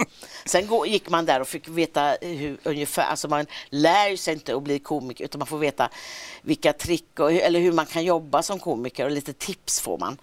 Sen 0.44 0.66
gå, 0.66 0.86
gick 0.86 1.08
man 1.08 1.26
där 1.26 1.40
och 1.40 1.48
fick 1.48 1.68
veta 1.68 2.16
hur, 2.20 2.58
ungefär, 2.62 3.02
alltså 3.02 3.28
man 3.28 3.46
lär 3.70 4.16
sig 4.16 4.34
inte 4.34 4.56
att 4.56 4.62
bli 4.62 4.78
komiker 4.78 5.24
utan 5.24 5.38
man 5.38 5.46
får 5.46 5.58
veta 5.58 5.90
vilka 6.42 6.72
trick 6.72 7.20
och, 7.20 7.32
eller 7.32 7.60
hur 7.60 7.72
man 7.72 7.86
kan 7.86 8.04
jobba 8.04 8.42
som 8.42 8.58
komiker 8.58 9.04
och 9.04 9.10
lite 9.10 9.32
tips 9.32 9.80
får 9.80 9.98
man. 9.98 10.18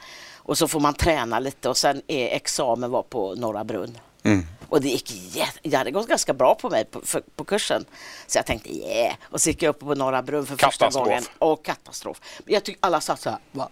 Och 0.50 0.58
så 0.58 0.68
får 0.68 0.80
man 0.80 0.94
träna 0.94 1.40
lite 1.40 1.70
och 1.70 1.78
sen 1.78 2.02
är 2.08 2.28
examen 2.28 2.92
var 2.92 3.04
på 3.04 3.36
Norra 3.36 3.64
Brunn. 3.64 3.98
Och 4.70 4.82
det 4.82 4.88
gick 4.88 5.14
det 5.64 5.76
hade 5.78 5.92
gått 5.92 6.08
ganska 6.08 6.34
bra 6.34 6.56
på 6.56 6.70
mig 6.70 6.86
på, 6.86 7.02
för, 7.02 7.24
på 7.36 7.44
kursen. 7.44 7.86
Så 8.28 8.38
jag 8.38 8.46
tänkte 8.46 8.70
yeah. 8.70 9.16
Och 9.24 9.42
så 9.42 9.50
gick 9.50 9.64
jag 9.64 9.70
upp 9.70 9.80
på 9.80 9.96
Norra 9.96 10.22
Brunn 10.22 10.46
för 10.46 10.56
första 10.56 10.68
Katastrof. 10.68 11.06
gången. 11.06 11.24
Och 11.40 11.66
katastrof. 11.66 12.22
Jag 12.46 12.64
tyckte 12.64 12.88
alla 12.88 13.02
satt 13.02 13.20
så 13.22 13.30
här. 13.30 13.40
Va? 13.52 13.70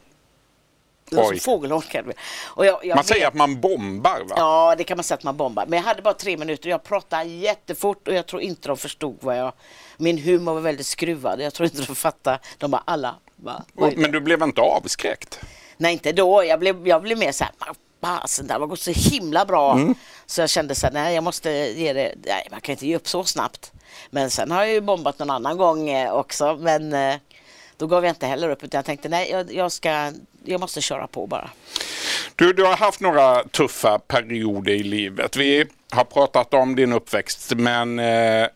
Som 1.12 1.40
fågelholkar. 1.40 2.14
Och 2.46 2.66
jag, 2.66 2.86
jag 2.86 2.96
Man 2.96 3.04
säger 3.04 3.22
vet- 3.22 3.28
att 3.28 3.34
man 3.36 3.62
bombar 3.62 4.20
va? 4.30 4.36
Ja, 4.38 4.76
det 4.78 4.84
kan 4.84 4.98
man 4.98 5.04
säga 5.04 5.18
att 5.18 5.24
man 5.24 5.38
bombar. 5.38 5.66
Men 5.66 5.78
jag 5.78 5.84
hade 5.86 6.02
bara 6.02 6.14
tre 6.14 6.38
minuter. 6.38 6.70
Jag 6.70 6.84
pratade 6.84 7.24
jättefort 7.24 8.08
och 8.08 8.14
jag 8.14 8.26
tror 8.26 8.42
inte 8.42 8.68
de 8.68 8.78
förstod 8.78 9.18
vad 9.22 9.38
jag... 9.38 9.54
Min 9.98 10.18
humor 10.18 10.54
var 10.54 10.62
väldigt 10.62 10.88
skruvad. 10.88 11.42
Jag 11.42 11.54
tror 11.54 11.66
inte 11.66 11.82
de 11.82 11.96
fattade. 11.96 12.40
De 12.58 12.72
bara 12.72 12.84
alla... 12.86 13.16
Va? 13.36 13.64
Men 13.74 14.12
du 14.12 14.20
blev 14.20 14.44
inte 14.44 14.62
avskräckt? 14.62 15.40
Nej, 15.78 15.94
inte 15.94 16.12
då. 16.12 16.44
Jag 16.44 16.60
blev, 16.60 16.88
jag 16.88 17.02
blev 17.02 17.18
mer 17.18 17.32
så 17.32 17.44
här, 17.44 17.54
"Men 17.66 17.76
fasen, 18.02 18.48
det 18.48 18.54
har 18.54 18.68
gått 18.68 18.80
så 18.80 18.92
himla 18.92 19.46
bra. 19.46 19.74
Mm. 19.74 19.96
Så 20.26 20.42
jag 20.42 20.50
kände 20.50 20.76
så 20.76 20.88
här, 20.88 20.94
nej, 20.94 21.16
jag 21.16 21.24
måste 21.24 21.52
ge 21.52 21.94
det, 21.94 22.14
nej, 22.26 22.48
man 22.52 22.62
kan 22.62 22.74
inte 22.74 22.88
ge 22.88 22.96
upp 22.96 23.08
så 23.08 23.24
snabbt. 23.24 23.72
Men 24.10 24.30
sen 24.32 24.52
har 24.52 24.64
jag 24.64 24.74
ju 24.74 24.82
bombat 24.82 25.20
någon 25.20 25.30
annan 25.30 25.58
gång 25.58 25.90
eh, 25.90 26.14
också, 26.14 26.58
men 26.62 26.94
eh, 26.94 27.16
då 27.78 27.88
gav 27.88 28.06
jag 28.06 28.12
inte 28.12 28.28
heller 28.28 28.50
upp, 28.50 28.64
utan 28.64 28.78
jag 28.78 28.86
tänkte, 28.86 29.10
nej, 29.10 29.30
jag, 29.32 29.54
jag 29.54 29.72
ska, 29.72 30.12
jag 30.46 30.60
måste 30.60 30.82
köra 30.82 31.08
på 31.08 31.28
bara. 31.28 31.50
Du, 32.36 32.54
du 32.54 32.64
har 32.64 32.78
haft 32.78 33.00
några 33.00 33.44
tuffa 33.44 34.00
perioder 34.00 34.72
i 34.72 34.84
livet. 34.84 35.36
Vi 35.36 35.66
har 35.92 36.04
pratat 36.04 36.54
om 36.54 36.76
din 36.76 36.94
uppväxt 36.94 37.54
men 37.56 38.00
eh, 38.00 38.48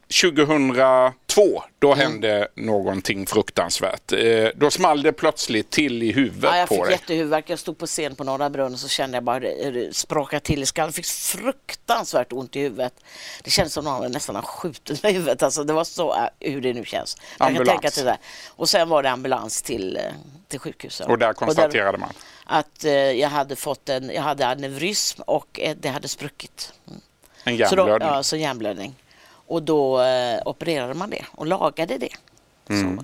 2002 1.35 1.63
då 1.79 1.93
hände 1.93 2.47
någonting 2.55 3.25
fruktansvärt. 3.25 4.11
Eh, 4.11 4.47
då 4.55 4.71
small 4.71 5.01
det 5.01 5.13
plötsligt 5.13 5.69
till 5.69 6.03
i 6.03 6.11
huvudet 6.11 6.50
Ja, 6.53 6.57
jag 6.57 6.69
på 6.69 6.75
fick 6.75 6.83
dig. 6.83 6.91
jättehuvudvärk. 6.91 7.50
Jag 7.50 7.59
stod 7.59 7.77
på 7.77 7.85
scen 7.85 8.15
på 8.15 8.23
Norra 8.23 8.50
Brunn 8.50 8.73
och 8.73 8.79
så 8.79 8.88
kände 8.88 9.17
jag 9.17 9.23
bara 9.23 9.39
hur 9.39 9.71
det, 9.71 9.95
sprakade 9.95 10.39
till 10.39 10.63
i 10.63 10.65
skallen. 10.65 10.88
Jag 10.88 10.95
fick 10.95 11.05
fruktansvärt 11.05 12.33
ont 12.33 12.55
i 12.55 12.59
huvudet. 12.59 12.93
Det 13.43 13.50
kändes 13.50 13.73
som 13.73 13.85
någon 13.85 14.11
nästan 14.11 14.35
har 14.35 14.41
skjutit 14.43 15.03
mig 15.03 15.11
i 15.11 15.15
huvudet. 15.15 15.43
Alltså, 15.43 15.63
det 15.63 15.73
var 15.73 15.83
så, 15.83 16.13
äh, 16.15 16.51
hur 16.51 16.61
det 16.61 16.73
nu 16.73 16.85
känns. 16.85 17.17
Jag 17.19 17.38
kan 17.38 17.47
Ambulans. 17.47 17.69
tänka 17.81 17.91
till 17.91 18.05
det. 18.05 18.17
Och 18.50 18.69
sen 18.69 18.89
var 18.89 19.03
det 19.03 19.09
ambulans 19.09 19.61
till, 19.61 19.97
eh, 19.97 20.03
till 20.47 20.59
sjukhuset. 20.59 21.07
Och 21.07 21.17
där 21.17 21.33
konstaterade 21.33 21.97
man. 21.97 22.13
att 22.45 22.83
eh, 22.85 22.91
jag 22.93 23.29
hade 23.29 23.55
fått 23.55 23.89
en, 23.89 24.09
jag 24.09 24.21
hade 24.21 24.47
aneurysm 24.47 25.21
och 25.21 25.59
eh, 25.59 25.75
det 25.79 25.89
hade 25.89 26.07
spruckit. 26.07 26.73
En 27.43 27.57
Så, 27.67 27.75
då, 27.75 27.81
hjärnblödning. 27.88 28.07
ja, 28.09 28.23
så 28.23 28.35
hjärnblödning. 28.35 28.95
Och 29.51 29.63
då 29.63 30.01
eh, 30.01 30.41
opererade 30.46 30.93
man 30.93 31.10
det 31.10 31.25
och 31.31 31.46
lagade 31.48 31.98
det. 31.98 32.13
Så. 32.67 33.03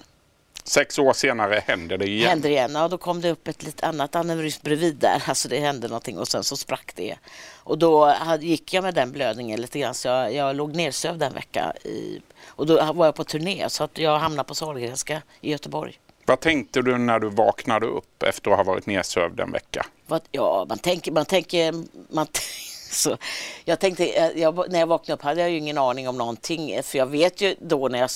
Sex 0.64 1.00
år 1.00 1.14
senare 1.14 1.64
hände 1.66 1.98
det 1.98 2.08
igen. 2.08 2.30
Hände 2.30 2.48
det 2.48 2.52
igen. 2.54 2.72
Ja, 2.76 2.88
då 2.88 2.98
kom 2.98 3.22
det 3.22 3.32
upp 3.32 3.48
ett 3.48 3.64
lite 3.64 3.86
annat 3.86 4.16
aneurysm 4.16 4.62
bredvid 4.64 4.96
där. 4.96 5.24
Alltså 5.26 5.50
det 5.50 5.60
hände 5.60 5.88
någonting 5.88 6.18
och 6.18 6.28
sen 6.28 6.44
så 6.44 6.58
sprack 6.58 6.92
det. 6.96 7.16
Och 7.64 7.78
då 7.78 8.14
gick 8.40 8.74
jag 8.74 8.84
med 8.84 8.94
den 8.94 9.12
blödningen 9.12 9.62
lite 9.62 9.80
grann 9.80 9.94
så 9.94 10.08
jag, 10.08 10.34
jag 10.34 10.56
låg 10.56 10.76
nersövd 10.76 11.24
en 11.24 11.34
vecka. 11.34 11.74
I, 11.84 12.22
och 12.46 12.66
då 12.66 12.94
var 12.94 13.06
jag 13.06 13.16
på 13.16 13.24
turné 13.24 13.70
så 13.70 13.84
att 13.84 13.98
jag 13.98 14.20
hamnade 14.20 14.48
på 14.48 14.56
Sahlgrenska 14.56 15.22
i 15.42 15.52
Göteborg. 15.52 16.00
Vad 16.26 16.40
tänkte 16.40 16.82
du 16.82 16.98
när 16.98 17.20
du 17.20 17.30
vaknade 17.30 17.86
upp 17.86 18.24
efter 18.24 18.52
att 18.52 18.58
ha 18.58 18.64
varit 18.64 18.86
nedsövd 18.86 19.40
en 19.40 19.52
vecka? 19.52 19.86
Vad, 20.08 20.22
ja, 20.32 20.66
man 20.70 20.78
tänker, 20.78 21.12
man 21.12 21.26
tänker, 21.26 21.74
man 22.10 22.28
t- 22.28 22.40
så, 22.92 23.18
jag 23.66 23.80
tänkte, 23.80 24.06
eh, 24.06 24.42
jag, 24.42 24.72
när 24.72 24.80
jag 24.80 24.88
vaknade 24.88 25.14
upp 25.14 25.22
hade 25.22 25.42
jag 25.42 25.50
ju 25.50 25.58
ingen 25.58 25.78
aning 25.78 26.10
om 26.10 26.18
någonting. 26.18 26.72
eh, 26.72 26.84
För 26.84 26.98
jag 26.98 27.06
vet 27.06 27.42
ju 27.42 27.56
då 27.60 27.88
när 27.88 28.00
jag 28.00 28.10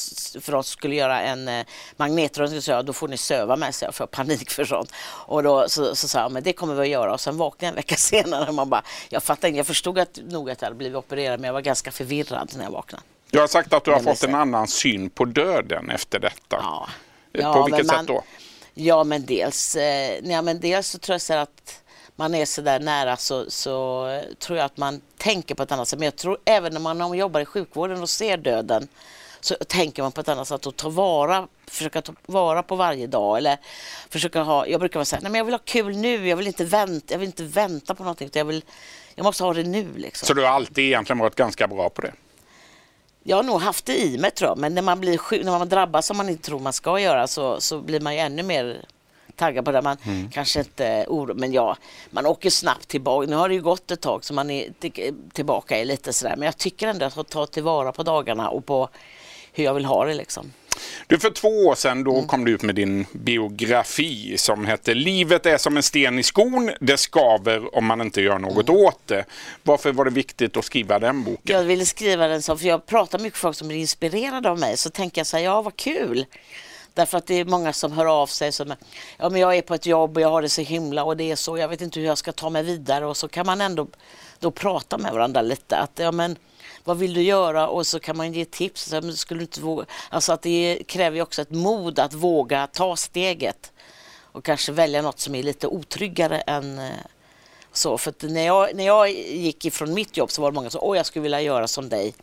för 0.43 0.55
oss 0.55 0.67
skulle 0.67 0.95
göra 0.95 1.21
en 1.21 1.47
eh, 1.47 1.65
magnetröntgen 1.97 2.61
så 2.61 2.71
jag, 2.71 2.85
då 2.85 2.93
får 2.93 3.07
ni 3.07 3.17
söva 3.17 3.55
mig 3.55 3.73
så 3.73 3.85
jag 3.85 3.95
får 3.95 4.05
panik 4.05 4.49
för 4.51 4.65
sånt. 4.65 4.91
Och 5.25 5.43
då 5.43 5.69
så, 5.69 5.95
så 5.95 6.07
sa 6.07 6.19
jag, 6.19 6.31
men 6.31 6.43
det 6.43 6.53
kommer 6.53 6.73
vi 6.75 6.81
att 6.81 6.87
göra. 6.87 7.13
Och 7.13 7.21
sen 7.21 7.37
vaknade 7.37 7.65
jag 7.65 7.69
en 7.69 7.75
vecka 7.75 7.95
senare 7.97 8.47
och 8.47 8.53
man 8.53 8.69
bara, 8.69 8.83
jag 9.09 9.23
fattade 9.23 9.57
jag 9.57 9.67
förstod 9.67 9.99
att, 9.99 10.19
nog 10.29 10.49
att 10.49 10.61
jag 10.61 10.65
hade 10.65 10.77
blivit 10.77 10.97
opererad 10.97 11.39
men 11.39 11.47
jag 11.47 11.53
var 11.53 11.61
ganska 11.61 11.91
förvirrad 11.91 12.51
när 12.57 12.63
jag 12.63 12.71
vaknade. 12.71 13.03
Du 13.29 13.39
har 13.39 13.47
sagt 13.47 13.73
att 13.73 13.83
du 13.83 13.91
har 13.91 13.99
Men 14.01 14.15
fått 14.15 14.23
en 14.29 14.35
annan 14.35 14.67
syn 14.67 15.09
på 15.09 15.25
döden 15.25 15.89
efter 15.89 16.19
detta. 16.19 16.57
Ja. 16.61 16.87
Ja, 17.31 17.53
På 17.53 17.63
vilket 17.65 17.85
man, 17.85 17.97
sätt 17.97 18.07
då? 18.07 18.23
Ja, 18.73 19.03
men 19.03 19.25
dels, 19.25 19.75
eh, 19.75 20.19
ja, 20.23 20.41
men 20.41 20.59
dels 20.59 20.87
så 20.87 20.97
tror 20.97 21.13
jag 21.13 21.21
så 21.21 21.33
att 21.33 21.81
man 22.15 22.35
är 22.35 22.45
så 22.45 22.61
där 22.61 22.79
nära 22.79 23.17
så, 23.17 23.51
så 23.51 24.07
tror 24.39 24.57
jag 24.57 24.65
att 24.65 24.77
man 24.77 25.01
tänker 25.17 25.55
på 25.55 25.63
ett 25.63 25.71
annat 25.71 25.87
sätt. 25.87 25.99
Men 25.99 26.05
jag 26.05 26.15
tror 26.15 26.37
även 26.45 26.73
när 26.73 26.79
man 26.79 27.13
jobbar 27.17 27.39
i 27.39 27.45
sjukvården 27.45 28.01
och 28.01 28.09
ser 28.09 28.37
döden 28.37 28.87
så 29.41 29.55
tänker 29.55 30.03
man 30.03 30.11
på 30.11 30.21
ett 30.21 30.29
annat 30.29 30.47
sätt 30.47 30.65
och 30.65 30.75
tar 30.75 30.89
vara, 30.89 31.47
försöka 31.67 32.01
ta 32.01 32.13
vara 32.25 32.63
på 32.63 32.75
varje 32.75 33.07
dag. 33.07 33.37
Eller 33.37 33.57
försöka 34.09 34.41
ha, 34.41 34.67
jag 34.67 34.79
brukar 34.79 35.03
säga 35.03 35.19
nej 35.21 35.31
men 35.31 35.39
jag 35.39 35.45
vill 35.45 35.53
ha 35.53 35.61
kul 35.65 35.97
nu, 35.97 36.27
jag 36.27 36.37
vill 36.37 36.47
inte 36.47 36.65
vänta, 36.65 37.13
jag 37.13 37.19
vill 37.19 37.27
inte 37.27 37.43
vänta 37.43 37.95
på 37.95 38.03
någonting. 38.03 38.29
Jag, 38.33 38.45
vill, 38.45 38.63
jag 39.15 39.23
måste 39.23 39.43
ha 39.43 39.53
det 39.53 39.63
nu. 39.63 39.87
Liksom. 39.95 40.27
Så 40.27 40.33
du 40.33 40.41
har 40.41 40.49
alltid 40.49 40.85
egentligen 40.85 41.19
varit 41.19 41.35
ganska 41.35 41.67
bra 41.67 41.89
på 41.89 42.01
det? 42.01 42.13
Jag 43.23 43.35
har 43.35 43.43
nog 43.43 43.61
haft 43.61 43.85
det 43.85 44.01
i 44.01 44.17
mig 44.17 44.31
tror 44.31 44.49
jag, 44.49 44.57
men 44.57 44.75
när 44.75 44.81
man, 44.81 44.99
blir 44.99 45.17
sjuk, 45.17 45.43
när 45.43 45.59
man 45.59 45.69
drabbas 45.69 46.05
som 46.05 46.17
man 46.17 46.29
inte 46.29 46.43
tror 46.43 46.59
man 46.59 46.73
ska 46.73 46.99
göra 46.99 47.27
så, 47.27 47.61
så 47.61 47.81
blir 47.81 47.99
man 47.99 48.13
ju 48.13 48.19
ännu 48.19 48.43
mer 48.43 48.85
taggad 49.35 49.65
på 49.65 49.71
det. 49.71 49.81
Man 49.81 49.97
mm. 50.03 50.29
kanske 50.29 50.59
inte 50.59 51.05
oro, 51.07 51.33
men 51.33 51.53
ja, 51.53 51.77
man 52.09 52.25
åker 52.25 52.50
snabbt 52.50 52.88
tillbaka. 52.88 53.29
Nu 53.29 53.35
har 53.35 53.50
det 53.50 53.55
ju 53.55 53.61
gått 53.61 53.91
ett 53.91 54.01
tag 54.01 54.25
så 54.25 54.33
man 54.33 54.50
är 54.50 54.69
tillbaka 55.33 55.79
i 55.79 55.85
lite 55.85 56.13
sådär, 56.13 56.35
men 56.35 56.45
jag 56.45 56.57
tycker 56.57 56.88
ändå 56.88 57.05
att 57.05 57.29
ta 57.29 57.45
tillvara 57.45 57.91
på 57.91 58.03
dagarna 58.03 58.50
och 58.50 58.65
på 58.65 58.89
hur 59.53 59.63
jag 59.63 59.73
vill 59.73 59.85
ha 59.85 60.05
det 60.05 60.13
liksom. 60.13 60.51
Du, 61.07 61.19
för 61.19 61.29
två 61.29 61.47
år 61.47 61.75
sedan 61.75 62.03
då 62.03 62.13
mm. 62.13 62.27
kom 62.27 62.45
du 62.45 62.51
ut 62.51 62.61
med 62.61 62.75
din 62.75 63.05
biografi 63.11 64.38
som 64.38 64.65
hette 64.65 64.93
Livet 64.93 65.45
är 65.45 65.57
som 65.57 65.77
en 65.77 65.83
sten 65.83 66.19
i 66.19 66.23
skon. 66.23 66.71
Det 66.79 66.97
skaver 66.97 67.75
om 67.75 67.85
man 67.85 68.01
inte 68.01 68.21
gör 68.21 68.39
något 68.39 68.69
mm. 68.69 68.81
åt 68.81 69.07
det. 69.07 69.25
Varför 69.63 69.91
var 69.91 70.05
det 70.05 70.11
viktigt 70.11 70.57
att 70.57 70.65
skriva 70.65 71.00
den 71.00 71.23
boken? 71.23 71.55
Jag 71.55 71.63
ville 71.63 71.85
skriva 71.85 72.27
den 72.27 72.41
så, 72.41 72.57
för 72.57 72.67
jag 72.67 72.85
pratar 72.85 73.19
mycket 73.19 73.33
med 73.33 73.39
folk 73.39 73.57
som 73.57 73.67
blir 73.67 73.77
inspirerade 73.77 74.50
av 74.50 74.59
mig. 74.59 74.77
Så 74.77 74.89
tänker 74.89 75.19
jag 75.19 75.27
så 75.27 75.38
här, 75.38 75.43
ja 75.43 75.61
vad 75.61 75.75
kul. 75.75 76.25
Därför 76.93 77.17
att 77.17 77.25
det 77.25 77.36
är 77.36 77.45
många 77.45 77.74
som 77.74 77.91
hör 77.91 78.05
av 78.05 78.27
sig 78.27 78.51
som 78.51 78.74
ja 79.17 79.29
men 79.29 79.41
jag 79.41 79.57
är 79.57 79.62
på 79.62 79.74
ett 79.74 79.86
jobb 79.86 80.17
och 80.17 80.21
jag 80.21 80.29
har 80.29 80.41
det 80.41 80.50
så 80.50 80.62
himla 80.62 81.03
och 81.03 81.17
det 81.17 81.31
är 81.31 81.36
så, 81.36 81.57
jag 81.57 81.67
vet 81.67 81.81
inte 81.81 82.00
hur 82.00 82.07
jag 82.07 82.17
ska 82.17 82.31
ta 82.31 82.50
mig 82.50 82.63
vidare 82.63 83.05
och 83.05 83.17
så 83.17 83.27
kan 83.27 83.45
man 83.45 83.62
ändå 83.62 83.88
då 84.41 84.51
prata 84.51 84.98
med 84.98 85.13
varandra 85.13 85.41
lite. 85.41 85.77
Att, 85.77 85.91
ja, 85.95 86.12
men, 86.12 86.38
vad 86.83 86.98
vill 86.98 87.13
du 87.13 87.21
göra? 87.21 87.67
Och 87.67 87.88
så 87.88 88.00
kan 88.00 88.17
man 88.17 88.33
ge 88.33 88.45
tips. 88.45 88.83
Så, 88.83 89.01
men 89.01 89.15
skulle 89.15 89.41
inte 89.41 89.62
våga. 89.62 89.86
Alltså 90.10 90.33
att 90.33 90.41
det 90.41 90.83
kräver 90.88 91.15
ju 91.15 91.21
också 91.21 91.41
ett 91.41 91.51
mod 91.51 92.00
att 92.00 92.13
våga 92.13 92.67
ta 92.67 92.95
steget 92.95 93.71
och 94.21 94.45
kanske 94.45 94.71
välja 94.71 95.01
något 95.01 95.19
som 95.19 95.36
är 95.36 95.43
lite 95.43 95.67
otryggare 95.67 96.39
än 96.39 96.79
eh, 96.79 96.89
så. 97.71 97.98
För 97.98 98.13
när 98.27 98.45
jag, 98.45 98.75
när 98.75 98.86
jag 98.86 99.12
gick 99.12 99.65
ifrån 99.65 99.93
mitt 99.93 100.17
jobb 100.17 100.31
så 100.31 100.41
var 100.41 100.51
det 100.51 100.55
många 100.55 100.69
som 100.69 100.79
sa 100.79 100.86
åh 100.86 100.98
jag 100.98 101.05
skulle 101.05 101.24
vilja 101.24 101.41
göra 101.41 101.67
som 101.67 101.89
dig. 101.89 102.13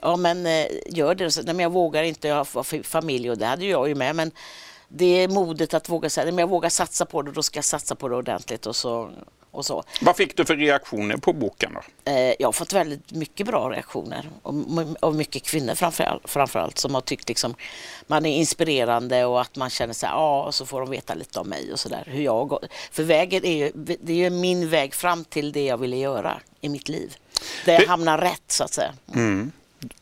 Ja 0.00 0.16
men 0.16 0.46
eh, 0.46 0.66
gör 0.86 1.14
det. 1.14 1.30
Så, 1.30 1.42
nej, 1.42 1.54
men 1.54 1.62
jag 1.62 1.70
vågar 1.70 2.02
inte, 2.02 2.28
jag 2.28 2.36
har 2.36 2.82
familj 2.82 3.30
och 3.30 3.38
det 3.38 3.46
hade 3.46 3.66
jag 3.66 3.88
ju 3.88 3.94
med. 3.94 4.16
Men 4.16 4.30
det 4.88 5.04
är 5.04 5.28
modet 5.28 5.74
att 5.74 5.88
våga 5.88 6.10
säga, 6.10 6.24
men 6.26 6.38
jag 6.38 6.48
vågar 6.48 6.68
satsa 6.68 7.06
på 7.06 7.22
det, 7.22 7.32
då 7.32 7.42
ska 7.42 7.58
jag 7.58 7.64
satsa 7.64 7.94
på 7.94 8.08
det 8.08 8.16
ordentligt. 8.16 8.66
Och 8.66 8.76
så 8.76 9.10
och 9.50 9.66
så. 9.66 9.84
Vad 10.00 10.16
fick 10.16 10.36
du 10.36 10.44
för 10.44 10.56
reaktioner 10.56 11.16
på 11.16 11.32
boken? 11.32 11.74
Då? 11.74 12.10
Eh, 12.12 12.34
jag 12.38 12.48
har 12.48 12.52
fått 12.52 12.72
väldigt 12.72 13.12
mycket 13.12 13.46
bra 13.46 13.70
reaktioner 13.70 14.28
av 15.00 15.14
mycket 15.14 15.42
kvinnor 15.42 15.74
framförallt, 15.74 16.30
framförallt 16.30 16.78
som 16.78 16.94
har 16.94 17.00
tyckt 17.00 17.28
liksom 17.28 17.54
man 18.06 18.26
är 18.26 18.36
inspirerande 18.36 19.24
och 19.24 19.40
att 19.40 19.56
man 19.56 19.70
känner 19.70 19.94
sig 19.94 20.08
ja, 20.08 20.44
och 20.44 20.54
så 20.54 20.66
får 20.66 20.80
de 20.80 20.90
veta 20.90 21.14
lite 21.14 21.40
om 21.40 21.48
mig 21.48 21.72
och 21.72 21.80
så 21.80 21.88
där. 21.88 22.04
Hur 22.06 22.22
jag 22.22 22.48
går. 22.48 22.68
För 22.92 23.02
vägen 23.02 23.44
är 23.44 23.56
ju, 23.56 23.72
det 23.74 24.12
är 24.12 24.16
ju 24.16 24.30
min 24.30 24.68
väg 24.68 24.94
fram 24.94 25.24
till 25.24 25.52
det 25.52 25.64
jag 25.64 25.78
ville 25.78 25.96
göra 25.96 26.40
i 26.60 26.68
mitt 26.68 26.88
liv. 26.88 27.16
Där 27.64 27.72
jag 27.72 27.82
det... 27.82 27.88
hamnar 27.88 28.18
rätt 28.18 28.42
så 28.46 28.64
att 28.64 28.72
säga. 28.72 28.92
Mm. 29.14 29.52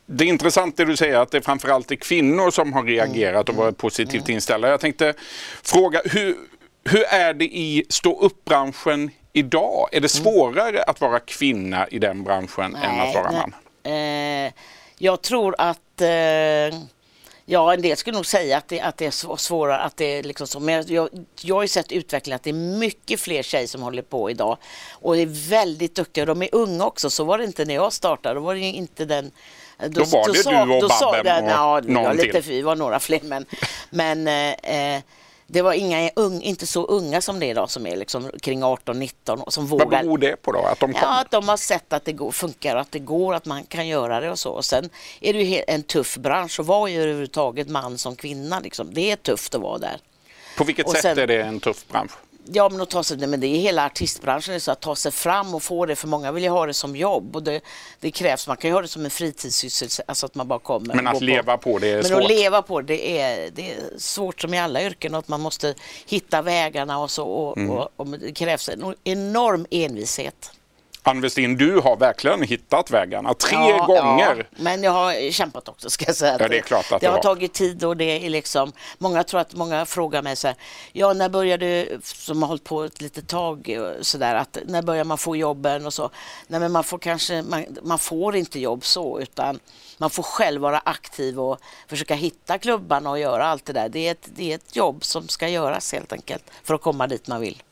Det 0.06 0.24
är 0.24 0.28
intressant 0.28 0.76
det 0.76 0.84
du 0.84 0.96
säger 0.96 1.18
att 1.18 1.30
det 1.30 1.42
framförallt 1.42 1.90
är 1.90 1.96
kvinnor 1.96 2.50
som 2.50 2.72
har 2.72 2.82
reagerat 2.82 3.48
och 3.48 3.54
varit 3.54 3.76
positivt 3.76 4.22
mm. 4.22 4.34
inställda. 4.34 4.68
Jag 4.68 4.80
tänkte 4.80 5.14
fråga 5.62 6.00
hur, 6.04 6.36
hur 6.84 7.02
är 7.04 7.34
det 7.34 7.44
i 7.44 7.84
stå 7.88 8.20
upp-branschen 8.20 9.10
idag? 9.32 9.88
Är 9.92 10.00
det 10.00 10.16
mm. 10.16 10.24
svårare 10.24 10.68
mm. 10.68 10.84
att 10.86 11.00
vara 11.00 11.20
kvinna 11.20 11.88
i 11.88 11.98
den 11.98 12.24
branschen 12.24 12.72
nej, 12.72 12.84
än 12.84 13.00
att 13.00 13.14
vara 13.14 13.32
man? 13.32 13.54
Eh, 13.82 14.52
jag 14.98 15.22
tror 15.22 15.54
att 15.58 16.00
eh, 16.00 16.78
Ja, 17.50 17.74
en 17.74 17.82
del 17.82 17.96
skulle 17.96 18.16
nog 18.16 18.26
säga 18.26 18.58
att 18.58 18.68
det, 18.68 18.80
att 18.80 18.96
det 18.96 19.06
är 19.06 19.36
svårare. 19.36 19.78
Att 19.78 19.96
det 19.96 20.04
är 20.04 20.22
liksom 20.22 20.46
så. 20.46 20.60
Men 20.60 20.84
jag, 20.88 21.08
jag 21.40 21.54
har 21.54 21.62
ju 21.62 21.68
sett 21.68 21.92
utvecklingen 21.92 22.36
att 22.36 22.42
det 22.42 22.50
är 22.50 22.78
mycket 22.78 23.20
fler 23.20 23.42
tjejer 23.42 23.66
som 23.66 23.82
håller 23.82 24.02
på 24.02 24.30
idag. 24.30 24.58
Och 24.90 25.16
är 25.16 25.48
väldigt 25.48 25.94
duktiga. 25.94 26.24
De 26.24 26.42
är 26.42 26.48
unga 26.52 26.84
också. 26.84 27.10
Så 27.10 27.24
var 27.24 27.38
det 27.38 27.44
inte 27.44 27.64
när 27.64 27.74
jag 27.74 27.92
startade. 27.92 28.34
Då 28.34 28.40
var 28.40 28.54
det 28.54 28.60
inte 28.60 29.04
den 29.04 29.30
då, 29.78 29.88
då 29.88 30.04
var 30.04 30.32
det 30.32 30.42
då, 30.42 30.64
du 30.64 30.84
och 30.84 30.90
Babben 31.00 31.44
och 31.44 31.50
ja, 31.50 31.80
någon 31.84 32.16
lite, 32.16 32.42
till. 32.42 32.52
Vi 32.52 32.62
var 32.62 32.76
några 32.76 33.00
fler. 33.00 33.20
Men, 33.22 33.46
men 33.90 34.28
eh, 34.62 35.02
det 35.50 35.62
var 35.62 35.72
inga 35.72 36.10
un, 36.16 36.42
inte 36.42 36.66
så 36.66 36.84
unga 36.84 37.20
som 37.20 37.40
det 37.40 37.46
är 37.46 37.50
idag 37.50 37.70
som 37.70 37.86
är 37.86 37.96
liksom 37.96 38.30
kring 38.42 38.62
18-19 38.62 39.42
och 39.42 39.52
som 39.52 39.66
vågar. 39.66 39.86
Vad 39.86 40.04
beror 40.04 40.18
det 40.18 40.42
på 40.42 40.52
då? 40.52 40.58
Att 40.58 40.80
de, 40.80 40.92
ja, 40.92 41.20
att 41.20 41.30
de 41.30 41.48
har 41.48 41.56
sett 41.56 41.92
att 41.92 42.04
det 42.04 42.12
går, 42.12 42.32
funkar, 42.32 42.76
att 42.76 42.92
det 42.92 42.98
går, 42.98 43.34
att 43.34 43.44
man 43.44 43.64
kan 43.64 43.88
göra 43.88 44.20
det 44.20 44.30
och 44.30 44.38
så. 44.38 44.50
Och 44.50 44.64
sen 44.64 44.90
är 45.20 45.32
det 45.32 45.42
ju 45.42 45.62
en 45.68 45.82
tuff 45.82 46.16
bransch 46.16 46.60
att 46.60 46.66
vara 46.66 46.90
i 46.90 46.96
överhuvudtaget 46.96 47.68
man 47.68 47.98
som 47.98 48.16
kvinna. 48.16 48.60
Liksom. 48.60 48.94
Det 48.94 49.10
är 49.10 49.16
tufft 49.16 49.54
att 49.54 49.60
vara 49.60 49.78
där. 49.78 49.96
På 50.56 50.64
vilket 50.64 50.86
och 50.86 50.92
sätt 50.92 51.02
sen, 51.02 51.18
är 51.18 51.26
det 51.26 51.42
en 51.42 51.60
tuff 51.60 51.86
bransch? 51.88 52.12
Ja, 52.52 52.68
men, 52.68 52.80
att 52.80 52.90
ta 52.90 53.02
sig, 53.02 53.26
men 53.26 53.40
det 53.40 53.46
är 53.46 53.60
hela 53.60 53.86
artistbranschen, 53.86 54.60
så 54.60 54.72
att 54.72 54.80
ta 54.80 54.96
sig 54.96 55.12
fram 55.12 55.54
och 55.54 55.62
få 55.62 55.86
det, 55.86 55.96
för 55.96 56.08
många 56.08 56.32
vill 56.32 56.42
ju 56.42 56.48
ha 56.48 56.66
det 56.66 56.74
som 56.74 56.96
jobb 56.96 57.36
och 57.36 57.42
det, 57.42 57.60
det 58.00 58.10
krävs, 58.10 58.48
man 58.48 58.56
kan 58.56 58.70
ju 58.70 58.74
ha 58.74 58.82
det 58.82 58.88
som 58.88 59.04
en 59.04 59.10
fritidssysselsättning, 59.10 60.04
alltså 60.08 60.26
att 60.26 60.34
man 60.34 60.48
bara 60.48 60.58
kommer. 60.58 60.94
Men 60.94 61.06
att 61.06 61.22
leva 61.22 61.56
på. 61.56 61.72
på 61.72 61.78
det 61.78 61.90
är 61.90 61.94
men 61.94 62.04
svårt? 62.04 62.16
Men 62.16 62.24
att 62.24 62.30
leva 62.30 62.62
på 62.62 62.80
det 62.80 63.20
är, 63.20 63.50
det 63.50 63.72
är 63.72 63.98
svårt 63.98 64.40
som 64.40 64.54
i 64.54 64.58
alla 64.58 64.82
yrken, 64.82 65.14
att 65.14 65.28
man 65.28 65.40
måste 65.40 65.74
hitta 66.06 66.42
vägarna 66.42 66.98
och 66.98 67.10
så 67.10 67.24
och, 67.24 67.56
mm. 67.56 67.70
och, 67.70 67.88
och 67.96 68.06
det 68.06 68.32
krävs 68.32 68.68
en 68.68 68.94
enorm 69.04 69.66
envishet. 69.70 70.52
Ann 71.08 71.20
Westin, 71.20 71.56
du 71.56 71.80
har 71.80 71.96
verkligen 71.96 72.42
hittat 72.42 72.90
vägarna 72.90 73.34
tre 73.34 73.56
ja, 73.56 73.84
gånger. 73.86 74.36
Ja, 74.50 74.62
men 74.62 74.82
jag 74.82 74.90
har 74.90 75.30
kämpat 75.30 75.68
också 75.68 75.90
ska 75.90 76.04
jag 76.06 76.16
säga. 76.16 76.36
Ja, 76.40 76.48
det 76.48 76.58
är 76.58 76.62
klart 76.62 76.92
att 76.92 77.00
det, 77.00 77.06
har 77.06 77.18
tagit 77.18 77.52
tid 77.52 77.84
och 77.84 77.96
det 77.96 78.26
är 78.26 78.30
liksom, 78.30 78.72
många 78.98 79.24
tror 79.24 79.40
att 79.40 79.54
många 79.54 79.86
frågar 79.86 80.22
mig 80.22 80.36
så 80.36 80.48
här, 80.48 80.56
ja 80.92 81.12
när 81.12 81.28
började 81.28 81.66
du, 81.66 82.00
som 82.02 82.42
har 82.42 82.48
hållit 82.48 82.64
på 82.64 82.84
ett 82.84 83.00
litet 83.00 83.28
tag 83.28 83.78
så 84.00 84.18
där, 84.18 84.34
att 84.34 84.58
när 84.66 84.82
börjar 84.82 85.04
man 85.04 85.18
få 85.18 85.36
jobben 85.36 85.86
och 85.86 85.94
så. 85.94 86.10
Nej 86.46 86.60
men 86.60 86.72
man 86.72 86.84
får 86.84 86.98
kanske, 86.98 87.42
man, 87.42 87.64
man 87.82 87.98
får 87.98 88.36
inte 88.36 88.60
jobb 88.60 88.84
så 88.84 89.20
utan 89.20 89.60
man 89.98 90.10
får 90.10 90.22
själv 90.22 90.62
vara 90.62 90.78
aktiv 90.78 91.40
och 91.40 91.58
försöka 91.86 92.14
hitta 92.14 92.58
klubbarna 92.58 93.10
och 93.10 93.18
göra 93.18 93.46
allt 93.46 93.64
det 93.64 93.72
där. 93.72 93.88
Det 93.88 94.08
är 94.08 94.12
ett, 94.12 94.28
det 94.34 94.52
är 94.52 94.54
ett 94.54 94.76
jobb 94.76 95.04
som 95.04 95.28
ska 95.28 95.48
göras 95.48 95.92
helt 95.92 96.12
enkelt 96.12 96.44
för 96.62 96.74
att 96.74 96.82
komma 96.82 97.06
dit 97.06 97.26
man 97.26 97.40
vill. 97.40 97.62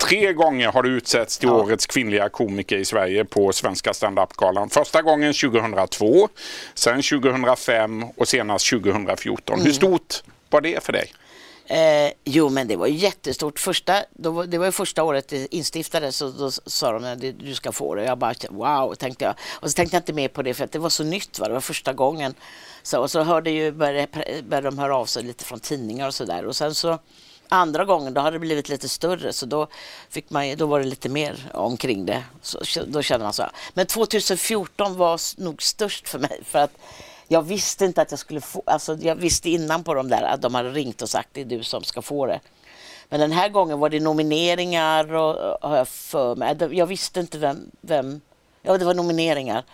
Tre 0.00 0.32
gånger 0.32 0.68
har 0.72 0.82
du 0.82 0.96
utsetts 0.96 1.38
till 1.38 1.48
ja. 1.48 1.54
årets 1.54 1.86
kvinnliga 1.86 2.28
komiker 2.28 2.76
i 2.76 2.84
Sverige 2.84 3.24
på 3.24 3.52
Svenska 3.52 3.94
standup-galan. 3.94 4.70
Första 4.70 5.02
gången 5.02 5.32
2002, 5.32 6.28
sen 6.74 7.02
2005 7.02 8.04
och 8.16 8.28
senast 8.28 8.70
2014. 8.70 9.54
Mm. 9.54 9.66
Hur 9.66 9.72
stort 9.72 10.22
var 10.50 10.60
det 10.60 10.84
för 10.84 10.92
dig? 10.92 11.12
Eh, 11.68 12.12
jo, 12.24 12.48
men 12.48 12.68
det 12.68 12.76
var 12.76 12.86
jättestort. 12.86 13.58
Första, 13.58 14.04
då, 14.10 14.42
det 14.42 14.58
var 14.58 14.66
ju 14.66 14.72
första 14.72 15.02
året 15.02 15.28
det 15.28 15.54
instiftades 15.54 16.22
och 16.22 16.32
då 16.32 16.50
sa 16.50 16.92
de 16.92 17.04
att 17.04 17.38
du 17.38 17.54
ska 17.54 17.72
få 17.72 17.94
det. 17.94 18.04
Jag 18.04 18.18
bara 18.18 18.34
wow, 18.50 18.94
tänkte 18.94 19.24
jag. 19.24 19.34
Och 19.52 19.70
så 19.70 19.74
tänkte 19.74 19.96
jag 19.96 20.00
inte 20.00 20.12
mer 20.12 20.28
på 20.28 20.42
det 20.42 20.54
för 20.54 20.64
att 20.64 20.72
det 20.72 20.78
var 20.78 20.88
så 20.88 21.04
nytt. 21.04 21.38
Va? 21.38 21.48
Det 21.48 21.54
var 21.54 21.60
första 21.60 21.92
gången. 21.92 22.34
Så, 22.82 23.00
och 23.00 23.10
så 23.10 23.22
hörde 23.22 23.50
ju, 23.50 23.72
började, 23.72 24.08
började 24.48 24.68
de 24.68 24.78
höra 24.78 24.96
av 24.96 25.06
sig 25.06 25.22
lite 25.22 25.44
från 25.44 25.60
tidningar 25.60 26.06
och 26.06 26.14
så 26.14 26.24
där. 26.24 26.46
Och 26.46 26.56
sen 26.56 26.74
så 26.74 26.98
Andra 27.48 27.84
gången 27.84 28.14
då 28.14 28.20
hade 28.20 28.34
det 28.34 28.40
blivit 28.40 28.68
lite 28.68 28.88
större 28.88 29.32
så 29.32 29.46
då, 29.46 29.66
fick 30.08 30.30
man, 30.30 30.56
då 30.56 30.66
var 30.66 30.80
det 30.80 30.86
lite 30.86 31.08
mer 31.08 31.50
omkring 31.54 32.06
det. 32.06 32.22
Så, 32.42 32.58
då 32.86 33.02
kände 33.02 33.24
man 33.24 33.32
så. 33.32 33.44
Men 33.74 33.86
2014 33.86 34.96
var 34.96 35.40
nog 35.42 35.62
störst 35.62 36.08
för 36.08 36.18
mig 36.18 36.40
för 36.44 36.58
att 36.58 36.72
jag 37.28 37.42
visste 37.42 37.84
inte 37.84 38.02
att 38.02 38.10
jag 38.10 38.20
skulle 38.20 38.40
få, 38.40 38.62
alltså 38.66 38.98
jag 39.00 39.14
visste 39.14 39.50
innan 39.50 39.84
på 39.84 39.94
de 39.94 40.08
där 40.08 40.22
att 40.22 40.42
de 40.42 40.54
hade 40.54 40.70
ringt 40.70 41.02
och 41.02 41.10
sagt 41.10 41.28
det 41.32 41.40
är 41.40 41.44
du 41.44 41.62
som 41.62 41.84
ska 41.84 42.02
få 42.02 42.26
det. 42.26 42.40
Men 43.08 43.20
den 43.20 43.32
här 43.32 43.48
gången 43.48 43.78
var 43.78 43.88
det 43.88 44.00
nomineringar 44.00 45.14
och 45.14 45.58
har 45.68 45.76
jag 45.76 45.88
för 45.88 46.36
mig. 46.36 46.56
Jag 46.70 46.86
visste 46.86 47.20
inte 47.20 47.38
vem, 47.38 47.70
vem, 47.80 48.20
ja 48.62 48.78
det 48.78 48.84
var 48.84 48.94
nomineringar. 48.94 49.64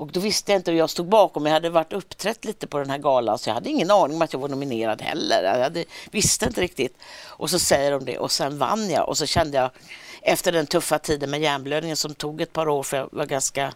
Och 0.00 0.12
då 0.12 0.20
visste 0.20 0.52
jag 0.52 0.58
inte 0.58 0.70
hur 0.70 0.78
jag 0.78 0.90
stod 0.90 1.08
bakom. 1.08 1.46
Jag 1.46 1.52
hade 1.52 1.70
varit 1.70 1.92
uppträtt 1.92 2.44
lite 2.44 2.66
på 2.66 2.78
den 2.78 2.90
här 2.90 2.98
galan 2.98 3.38
så 3.38 3.50
jag 3.50 3.54
hade 3.54 3.70
ingen 3.70 3.90
aning 3.90 4.16
om 4.16 4.22
att 4.22 4.32
jag 4.32 4.40
var 4.40 4.48
nominerad 4.48 5.02
heller. 5.02 5.42
Jag 5.42 5.62
hade, 5.62 5.84
visste 6.10 6.46
inte 6.46 6.60
riktigt. 6.60 6.96
Och 7.26 7.50
så 7.50 7.58
säger 7.58 7.90
de 7.90 8.04
det 8.04 8.18
och 8.18 8.30
sen 8.30 8.58
vann 8.58 8.90
jag 8.90 9.08
och 9.08 9.18
så 9.18 9.26
kände 9.26 9.56
jag 9.58 9.70
efter 10.22 10.52
den 10.52 10.66
tuffa 10.66 10.98
tiden 10.98 11.30
med 11.30 11.40
hjärnblödningen 11.40 11.96
som 11.96 12.14
tog 12.14 12.40
ett 12.40 12.52
par 12.52 12.68
år 12.68 12.82
för 12.82 12.96
jag 12.96 13.08
var 13.12 13.26
ganska 13.26 13.72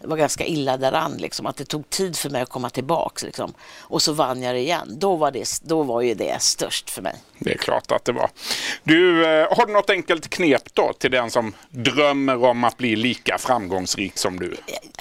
var 0.00 0.16
ganska 0.16 0.44
illa 0.44 0.76
däran, 0.76 1.16
liksom, 1.18 1.46
att 1.46 1.56
det 1.56 1.64
tog 1.64 1.90
tid 1.90 2.16
för 2.16 2.30
mig 2.30 2.42
att 2.42 2.48
komma 2.48 2.70
tillbaks. 2.70 3.22
Liksom. 3.22 3.54
Och 3.78 4.02
så 4.02 4.12
vann 4.12 4.42
jag 4.42 4.54
det 4.54 4.60
igen. 4.60 4.96
Då 4.98 5.16
var, 5.16 5.30
det, 5.30 5.60
då 5.62 5.82
var 5.82 6.00
ju 6.00 6.14
det 6.14 6.42
störst 6.42 6.90
för 6.90 7.02
mig. 7.02 7.14
Det 7.38 7.52
är 7.52 7.58
klart 7.58 7.92
att 7.92 8.04
det 8.04 8.12
var. 8.12 8.30
Du, 8.82 9.26
eh, 9.26 9.56
har 9.56 9.66
du 9.66 9.72
något 9.72 9.90
enkelt 9.90 10.28
knep 10.28 10.74
då 10.74 10.92
till 10.92 11.10
den 11.10 11.30
som 11.30 11.54
drömmer 11.70 12.44
om 12.44 12.64
att 12.64 12.76
bli 12.76 12.96
lika 12.96 13.38
framgångsrik 13.38 14.18
som 14.18 14.38
du? 14.38 14.56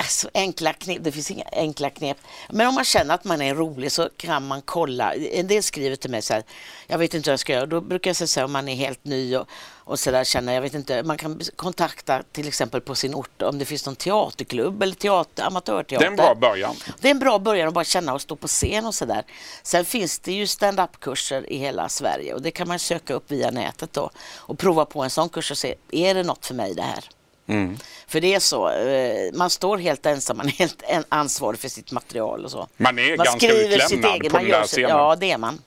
alltså, 0.08 0.30
enkla 0.34 0.74
knep, 0.74 0.98
det 1.02 1.12
finns 1.12 1.32
inga 1.32 1.46
enkla 1.52 1.90
knep. 1.90 2.18
Men 2.50 2.68
om 2.68 2.76
man 2.76 2.84
känner 2.84 3.14
att 3.14 3.24
man 3.24 3.42
är 3.42 3.56
rolig 3.56 3.92
så 3.92 4.10
kan 4.18 4.48
man 4.48 4.62
kolla. 4.62 5.14
En 5.14 5.48
del 5.48 5.64
skriver 5.64 5.96
till 5.96 6.12
mig 6.12 6.22
så 6.22 6.34
här, 6.34 6.44
jag 6.88 6.98
vet 6.98 7.14
inte 7.14 7.30
hur 7.30 7.34
jag 7.34 7.40
ska 7.40 7.54
göra. 7.54 7.66
Då 7.66 7.82
brukar 7.82 8.10
jag 8.10 8.30
säga 8.30 8.46
om 8.46 8.52
man 8.52 8.68
är 8.68 8.76
helt 8.76 9.06
ny 9.06 9.38
och, 9.38 9.48
och 9.76 10.00
så 10.00 10.12
där 10.12 10.24
känner 10.24 10.54
jag 10.54 10.62
vet 10.62 10.74
inte. 10.74 11.04
Man 11.04 11.18
kan 11.18 11.42
kontakta 11.56 12.24
till 12.32 12.48
exempel 12.48 12.82
på 12.82 12.96
sin 12.96 13.16
ort 13.16 13.42
om 13.42 13.60
det 13.60 13.66
finns 13.66 13.86
någon 13.86 13.96
teaterklubb 13.96 14.84
eller 14.84 14.96
teater, 14.96 15.44
amatörteater. 15.44 15.98
Det 16.00 16.06
är 16.06 16.10
en 16.10 16.16
bra 16.16 16.36
början. 16.36 16.76
Det 17.00 17.08
är 17.08 17.12
en 17.12 17.20
bra 17.20 17.40
början 17.40 17.68
att 17.68 17.74
bara 17.74 17.84
känna 17.84 18.14
och 18.14 18.22
stå 18.22 18.36
på 18.36 18.48
scen 18.48 18.86
och 18.86 18.96
så 18.96 19.06
där. 19.06 19.24
Sen 19.64 19.86
finns 19.86 20.20
det 20.20 20.32
ju 20.32 20.48
stand-up-kurser 20.48 21.52
i 21.52 21.58
hela 21.58 21.90
Sverige 21.90 22.34
och 22.34 22.42
det 22.42 22.52
kan 22.52 22.68
man 22.68 22.80
söka 22.80 23.14
upp 23.14 23.32
via 23.32 23.52
nätet 23.52 23.67
då 23.92 24.10
och 24.38 24.60
prova 24.60 24.86
på 24.86 25.04
en 25.04 25.10
sån 25.10 25.30
kurs 25.30 25.52
och 25.52 25.58
se, 25.58 25.76
är 25.92 26.14
det 26.14 26.24
något 26.24 26.46
för 26.46 26.54
mig 26.54 26.74
det 26.74 26.82
här? 26.82 27.04
Mm. 27.48 27.78
För 28.08 28.22
det 28.22 28.34
är 28.34 28.40
så, 28.40 28.70
eh, 28.70 29.34
man 29.34 29.50
står 29.50 29.78
helt 29.78 30.06
ensam, 30.06 30.38
man 30.38 30.48
är 30.48 30.52
helt 30.52 30.84
ansvarig 31.10 31.60
för 31.60 31.70
sitt 31.70 31.92
material 31.92 32.46
och 32.46 32.52
så. 32.52 32.68
Man 32.78 33.00
är 33.00 33.18
man 33.18 33.26
ganska 33.26 33.54
utlämnad 33.54 34.12
eget, 34.12 34.32
på 34.32 34.38
den 34.38 34.50
där 34.50 34.64
scenen. 34.64 34.90
Ja, 34.90 35.16
det 35.16 35.32
är 35.32 35.38
man. 35.38 35.62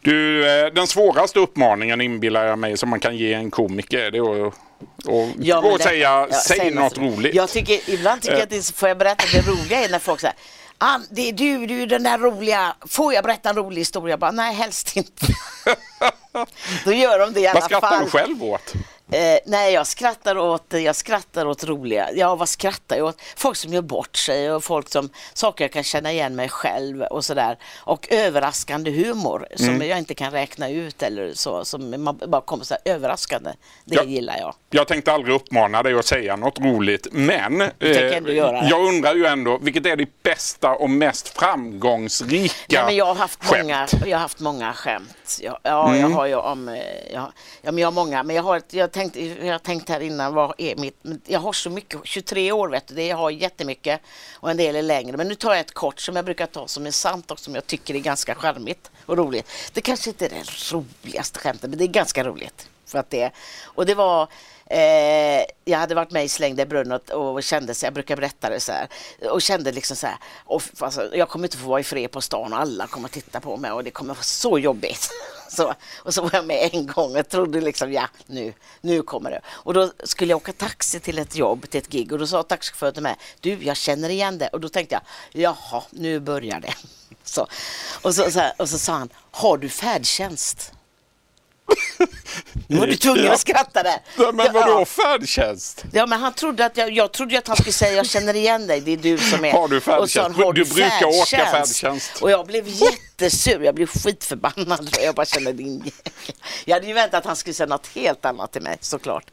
Du, 0.00 0.48
eh, 0.48 0.66
den 0.66 0.86
svåraste 0.86 1.38
uppmaningen 1.38 2.00
inbillar 2.00 2.46
jag 2.46 2.58
mig 2.58 2.76
som 2.76 2.88
man 2.88 3.00
kan 3.00 3.16
ge 3.16 3.32
en 3.32 3.50
komiker 3.50 4.10
det 4.10 4.18
är 4.18 4.46
att 4.46 4.54
och, 5.04 5.28
ja, 5.40 5.58
och 5.58 5.78
det, 5.78 5.84
säga, 5.84 6.28
ja, 6.30 6.36
säg 6.46 6.70
något 6.70 6.98
roligt. 6.98 7.34
Jag 7.34 7.48
tycker, 7.48 7.90
ibland 7.90 8.22
tycker 8.22 8.34
jag 8.34 8.42
att 8.42 8.50
det, 8.50 8.74
får 8.76 8.88
jag 8.88 8.98
berätta 8.98 9.24
det 9.32 9.50
roliga 9.50 9.84
är 9.84 9.88
när 9.88 9.98
folk 9.98 10.20
säger 10.20 10.36
Ah, 10.78 10.98
det 11.10 11.28
är 11.28 11.32
du, 11.32 11.66
du 11.66 11.82
är 11.82 11.86
den 11.86 12.02
där 12.02 12.18
roliga. 12.18 12.74
Får 12.88 13.14
jag 13.14 13.24
berätta 13.24 13.50
en 13.50 13.56
rolig 13.56 13.80
historia? 13.80 14.12
Jag 14.12 14.18
bara, 14.20 14.30
nej 14.30 14.54
helst 14.54 14.96
inte. 14.96 15.26
Då 16.84 16.92
gör 16.92 17.18
de 17.18 17.32
det 17.32 17.40
i 17.40 17.46
alla 17.46 17.60
fall. 17.60 17.70
Vad 17.70 17.80
skrattar 17.80 18.04
du 18.04 18.10
själv 18.10 18.44
åt? 18.44 18.72
Eh, 19.14 19.38
nej, 19.44 19.72
jag 19.72 19.86
skrattar, 19.86 20.38
åt, 20.38 20.72
jag 20.72 20.96
skrattar 20.96 21.46
åt 21.46 21.64
roliga, 21.64 22.08
ja 22.14 22.36
vad 22.36 22.48
skrattar 22.48 22.96
jag 22.96 23.06
åt? 23.06 23.22
Folk 23.36 23.56
som 23.56 23.72
gör 23.72 23.82
bort 23.82 24.16
sig 24.16 24.52
och 24.52 24.64
folk 24.64 24.88
som, 24.88 25.10
saker 25.34 25.64
jag 25.64 25.72
kan 25.72 25.82
känna 25.82 26.12
igen 26.12 26.36
mig 26.36 26.48
själv 26.48 27.02
och 27.02 27.24
sådär. 27.24 27.58
Och 27.76 28.08
överraskande 28.10 28.90
humor 28.90 29.46
som 29.56 29.68
mm. 29.68 29.88
jag 29.88 29.98
inte 29.98 30.14
kan 30.14 30.32
räkna 30.32 30.70
ut 30.70 31.02
eller 31.02 31.32
så, 31.34 31.64
som 31.64 32.04
man 32.04 32.20
bara 32.26 32.40
kommer 32.40 32.64
så 32.64 32.74
här 32.74 32.94
överraskande. 32.94 33.50
Det 33.84 33.94
ja, 33.94 34.04
gillar 34.04 34.38
jag. 34.38 34.54
Jag 34.70 34.88
tänkte 34.88 35.12
aldrig 35.12 35.34
uppmana 35.34 35.82
dig 35.82 35.94
att 35.94 36.06
säga 36.06 36.36
något 36.36 36.60
roligt, 36.60 37.06
men 37.12 37.60
eh, 37.60 37.70
jag 38.68 38.88
undrar 38.88 39.14
ju 39.14 39.26
ändå, 39.26 39.58
vilket 39.62 39.86
är 39.86 39.96
ditt 39.96 40.22
bästa 40.22 40.70
och 40.70 40.90
mest 40.90 41.28
framgångsrika 41.28 42.54
ja, 42.68 42.86
men 42.86 42.96
jag 42.96 43.04
har 43.04 43.14
haft 43.14 43.44
skämt? 43.44 43.62
Många, 43.62 43.88
jag 44.06 44.16
har 44.16 44.22
haft 44.22 44.40
många 44.40 44.72
skämt. 44.72 45.10
Ja, 45.42 45.58
ja 45.62 45.88
mm. 45.88 46.00
jag 46.00 46.08
har 46.08 46.26
ju 46.26 46.34
om, 46.34 46.68
eh, 46.68 47.12
ja, 47.12 47.32
ja, 47.62 47.72
men 47.72 47.78
jag 47.78 47.86
har 47.86 47.92
många, 47.92 48.22
men 48.22 48.36
jag 48.36 48.42
har, 48.42 48.62
jag 48.70 48.92
tänkt, 48.92 49.16
jag 49.42 49.62
tänkt 49.62 49.88
här 49.88 50.00
innan, 50.00 50.34
vad 50.34 50.54
är 50.58 50.76
mitt... 50.76 50.96
Jag 51.26 51.40
har 51.40 51.52
så 51.52 51.70
mycket, 51.70 52.00
23 52.04 52.52
år 52.52 52.68
vet 52.68 52.86
du, 52.86 52.94
det 52.94 53.06
jag 53.06 53.16
har 53.16 53.30
jättemycket 53.30 54.00
och 54.40 54.50
en 54.50 54.56
del 54.56 54.76
är 54.76 54.82
längre. 54.82 55.16
Men 55.16 55.28
nu 55.28 55.34
tar 55.34 55.50
jag 55.50 55.60
ett 55.60 55.74
kort 55.74 56.00
som 56.00 56.16
jag 56.16 56.24
brukar 56.24 56.46
ta 56.46 56.68
som 56.68 56.86
är 56.86 56.90
sant 56.90 57.30
och 57.30 57.38
som 57.38 57.54
jag 57.54 57.66
tycker 57.66 57.94
är 57.94 57.98
ganska 57.98 58.34
charmigt 58.34 58.90
och 59.06 59.16
roligt. 59.16 59.46
Det 59.72 59.80
kanske 59.80 60.10
inte 60.10 60.26
är 60.26 60.30
det 60.30 60.74
roligaste 60.74 61.38
skämtet, 61.38 61.70
men 61.70 61.78
det 61.78 61.84
är 61.84 61.88
ganska 61.88 62.24
roligt. 62.24 62.68
För 62.86 62.98
att 62.98 63.10
det, 63.10 63.30
och 63.64 63.86
det 63.86 63.94
var 63.94 64.28
Eh, 64.66 65.44
jag 65.64 65.78
hade 65.78 65.94
varit 65.94 66.10
med 66.10 66.24
i 66.24 66.28
Släng 66.28 66.56
dig 66.56 66.66
brunnen 66.66 67.00
och, 67.10 67.34
och 67.34 67.42
kände 67.42 67.74
så 67.74 67.86
jag 67.86 67.92
brukar 67.92 68.16
berätta 68.16 68.50
det 68.50 68.60
så 68.60 68.72
här, 68.72 68.88
och 69.30 69.42
kände 69.42 69.72
liksom 69.72 69.96
så 69.96 70.06
här, 70.06 70.16
och, 70.44 70.62
alltså, 70.78 71.16
jag 71.16 71.28
kommer 71.28 71.44
inte 71.44 71.56
få 71.56 71.68
vara 71.68 71.80
i 71.80 71.84
fred 71.84 72.10
på 72.10 72.20
stan 72.20 72.52
och 72.52 72.58
alla 72.58 72.86
kommer 72.86 73.08
titta 73.08 73.40
på 73.40 73.56
mig 73.56 73.70
och 73.70 73.84
det 73.84 73.90
kommer 73.90 74.14
vara 74.14 74.22
så 74.22 74.58
jobbigt. 74.58 75.10
Så, 75.48 75.74
och 75.98 76.14
så 76.14 76.22
var 76.22 76.30
jag 76.32 76.46
med 76.46 76.70
en 76.72 76.86
gång 76.86 77.16
och 77.16 77.28
trodde 77.28 77.60
liksom, 77.60 77.92
ja 77.92 78.08
nu, 78.26 78.52
nu 78.80 79.02
kommer 79.02 79.30
det. 79.30 79.40
Och 79.46 79.74
då 79.74 79.92
skulle 80.04 80.30
jag 80.30 80.36
åka 80.36 80.52
taxi 80.52 81.00
till 81.00 81.18
ett 81.18 81.36
jobb, 81.36 81.70
till 81.70 81.78
ett 81.78 81.88
gig 81.88 82.12
och 82.12 82.18
då 82.18 82.26
sa 82.26 82.42
taxichauffören 82.42 82.94
till 82.94 83.02
mig, 83.02 83.16
du 83.40 83.64
jag 83.64 83.76
känner 83.76 84.08
igen 84.08 84.38
det. 84.38 84.48
Och 84.48 84.60
då 84.60 84.68
tänkte 84.68 84.94
jag, 84.94 85.42
jaha, 85.42 85.82
nu 85.90 86.20
börjar 86.20 86.60
det. 86.60 86.74
Så, 87.24 87.46
och, 88.02 88.14
så, 88.14 88.30
så 88.30 88.38
här, 88.38 88.52
och 88.58 88.68
så 88.68 88.78
sa 88.78 88.92
han, 88.92 89.08
har 89.30 89.58
du 89.58 89.68
färdtjänst? 89.68 90.72
Nu 92.66 92.78
var 92.78 92.86
du 92.86 92.96
tvungen 92.96 93.32
att 93.32 93.40
skratta 93.40 93.82
där. 93.82 93.98
Ja, 94.18 94.32
men 94.32 94.52
vadå 94.52 94.70
ja. 94.70 94.84
färdtjänst? 94.84 95.84
Ja 95.92 96.06
men 96.06 96.20
han 96.20 96.32
trodde 96.32 96.64
att 96.66 96.76
jag, 96.76 96.90
jag 96.90 97.12
trodde 97.12 97.38
att 97.38 97.48
han 97.48 97.56
skulle 97.56 97.72
säga 97.72 97.92
jag 97.92 98.06
känner 98.06 98.36
igen 98.36 98.66
dig, 98.66 98.80
det 98.80 98.92
är 98.92 98.96
du 98.96 99.18
som 99.18 99.44
är. 99.44 99.52
Har 99.52 99.68
du 99.68 99.80
färdtjänst? 99.80 100.16
Han, 100.16 100.34
har 100.34 100.52
du, 100.52 100.64
du 100.64 100.70
brukar 100.70 100.88
färdtjänst? 100.88 101.34
åka 101.34 101.46
färdtjänst. 101.46 102.22
Och 102.22 102.30
jag 102.30 102.46
blev 102.46 102.68
jättesur, 102.68 103.60
jag 103.60 103.74
blev 103.74 103.86
skitförbannad. 103.86 104.96
Jag 105.02 105.14
bara 105.14 105.26
kände 105.26 105.52
din 105.52 105.90
Jag 106.64 106.74
hade 106.74 106.86
ju 106.86 106.92
väntat 106.92 107.18
att 107.18 107.26
han 107.26 107.36
skulle 107.36 107.54
säga 107.54 107.66
något 107.66 107.86
helt 107.86 108.24
annat 108.24 108.52
till 108.52 108.62
mig 108.62 108.76
såklart. 108.80 109.24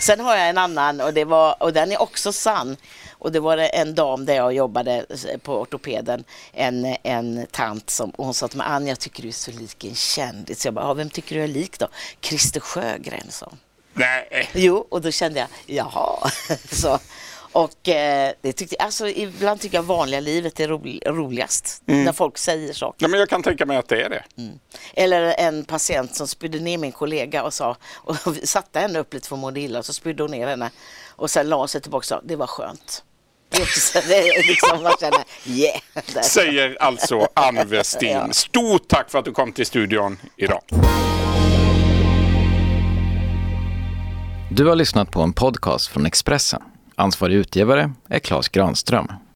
Sen 0.00 0.20
har 0.20 0.36
jag 0.36 0.48
en 0.48 0.58
annan 0.58 1.00
och, 1.00 1.14
det 1.14 1.24
var, 1.24 1.62
och 1.62 1.72
den 1.72 1.92
är 1.92 2.02
också 2.02 2.32
sann. 2.32 2.76
Och 3.18 3.32
det 3.32 3.40
var 3.40 3.58
en 3.58 3.94
dam 3.94 4.26
där 4.26 4.34
jag 4.34 4.52
jobbade 4.52 5.06
på 5.42 5.60
ortopeden, 5.60 6.24
en, 6.52 6.96
en 7.02 7.46
tant 7.50 7.90
som 7.90 8.12
hon 8.16 8.34
sa 8.34 8.48
till 8.48 8.58
mig, 8.58 8.66
Ann 8.66 8.86
jag 8.86 9.00
tycker 9.00 9.22
du 9.22 9.28
är 9.28 9.32
så 9.32 9.50
lik 9.50 9.84
en 9.84 9.94
kändis. 9.94 10.64
Jag 10.64 10.74
bara, 10.74 10.94
vem 10.94 11.10
tycker 11.10 11.36
du 11.36 11.42
är 11.42 11.48
lik 11.48 11.78
då? 11.78 11.88
Christer 12.20 12.60
Sjögren, 12.60 13.30
sa 13.30 13.52
Nej. 13.94 14.50
Jo, 14.54 14.86
och 14.90 15.00
då 15.00 15.10
kände 15.10 15.38
jag, 15.40 15.48
jaha. 15.66 16.30
så, 16.70 16.98
och 17.52 17.88
eh, 17.88 18.32
det 18.40 18.52
tyckte, 18.52 18.76
alltså, 18.78 19.08
ibland 19.08 19.60
tycker 19.60 19.78
jag 19.78 19.82
vanliga 19.82 20.20
livet 20.20 20.60
är 20.60 20.68
ro, 20.68 20.82
roligast. 21.06 21.82
Mm. 21.86 22.04
När 22.04 22.12
folk 22.12 22.38
säger 22.38 22.72
saker. 22.72 23.04
Ja, 23.04 23.08
men 23.08 23.20
jag 23.20 23.28
kan 23.28 23.42
tänka 23.42 23.66
mig 23.66 23.76
att 23.76 23.88
det 23.88 24.02
är 24.02 24.10
det. 24.10 24.24
Mm. 24.38 24.58
Eller 24.94 25.34
en 25.38 25.64
patient 25.64 26.14
som 26.14 26.28
spydde 26.28 26.58
ner 26.58 26.78
min 26.78 26.92
kollega 26.92 27.42
och 27.42 27.54
sa, 27.54 27.76
och 27.94 28.16
satte 28.44 28.80
henne 28.80 28.98
upp 28.98 29.14
lite 29.14 29.28
för 29.28 29.36
mådde 29.36 29.60
illa, 29.60 29.82
så 29.82 29.92
spydde 29.92 30.22
hon 30.22 30.30
ner 30.30 30.46
henne. 30.46 30.70
Och 31.16 31.30
sen 31.30 31.48
la 31.48 31.56
hon 31.56 31.68
sig 31.68 31.80
tillbaka 31.80 31.98
och 31.98 32.04
sa, 32.04 32.20
det 32.24 32.36
var 32.36 32.46
skönt. 32.46 33.04
Det 33.50 34.28
är 34.28 34.48
liksom, 34.48 34.82
man 34.82 34.92
känner, 35.00 35.24
yeah. 35.44 36.22
Säger 36.22 36.76
alltså 36.80 37.28
Ann 37.34 37.68
Westin. 37.68 38.08
ja. 38.10 38.32
Stort 38.32 38.88
tack 38.88 39.10
för 39.10 39.18
att 39.18 39.24
du 39.24 39.32
kom 39.32 39.52
till 39.52 39.66
studion 39.66 40.18
idag. 40.36 40.60
Du 44.50 44.66
har 44.66 44.74
lyssnat 44.74 45.10
på 45.10 45.22
en 45.22 45.32
podcast 45.32 45.86
från 45.86 46.06
Expressen. 46.06 46.62
Ansvarig 46.94 47.34
utgivare 47.34 47.92
är 48.08 48.18
Klas 48.18 48.48
Granström. 48.48 49.12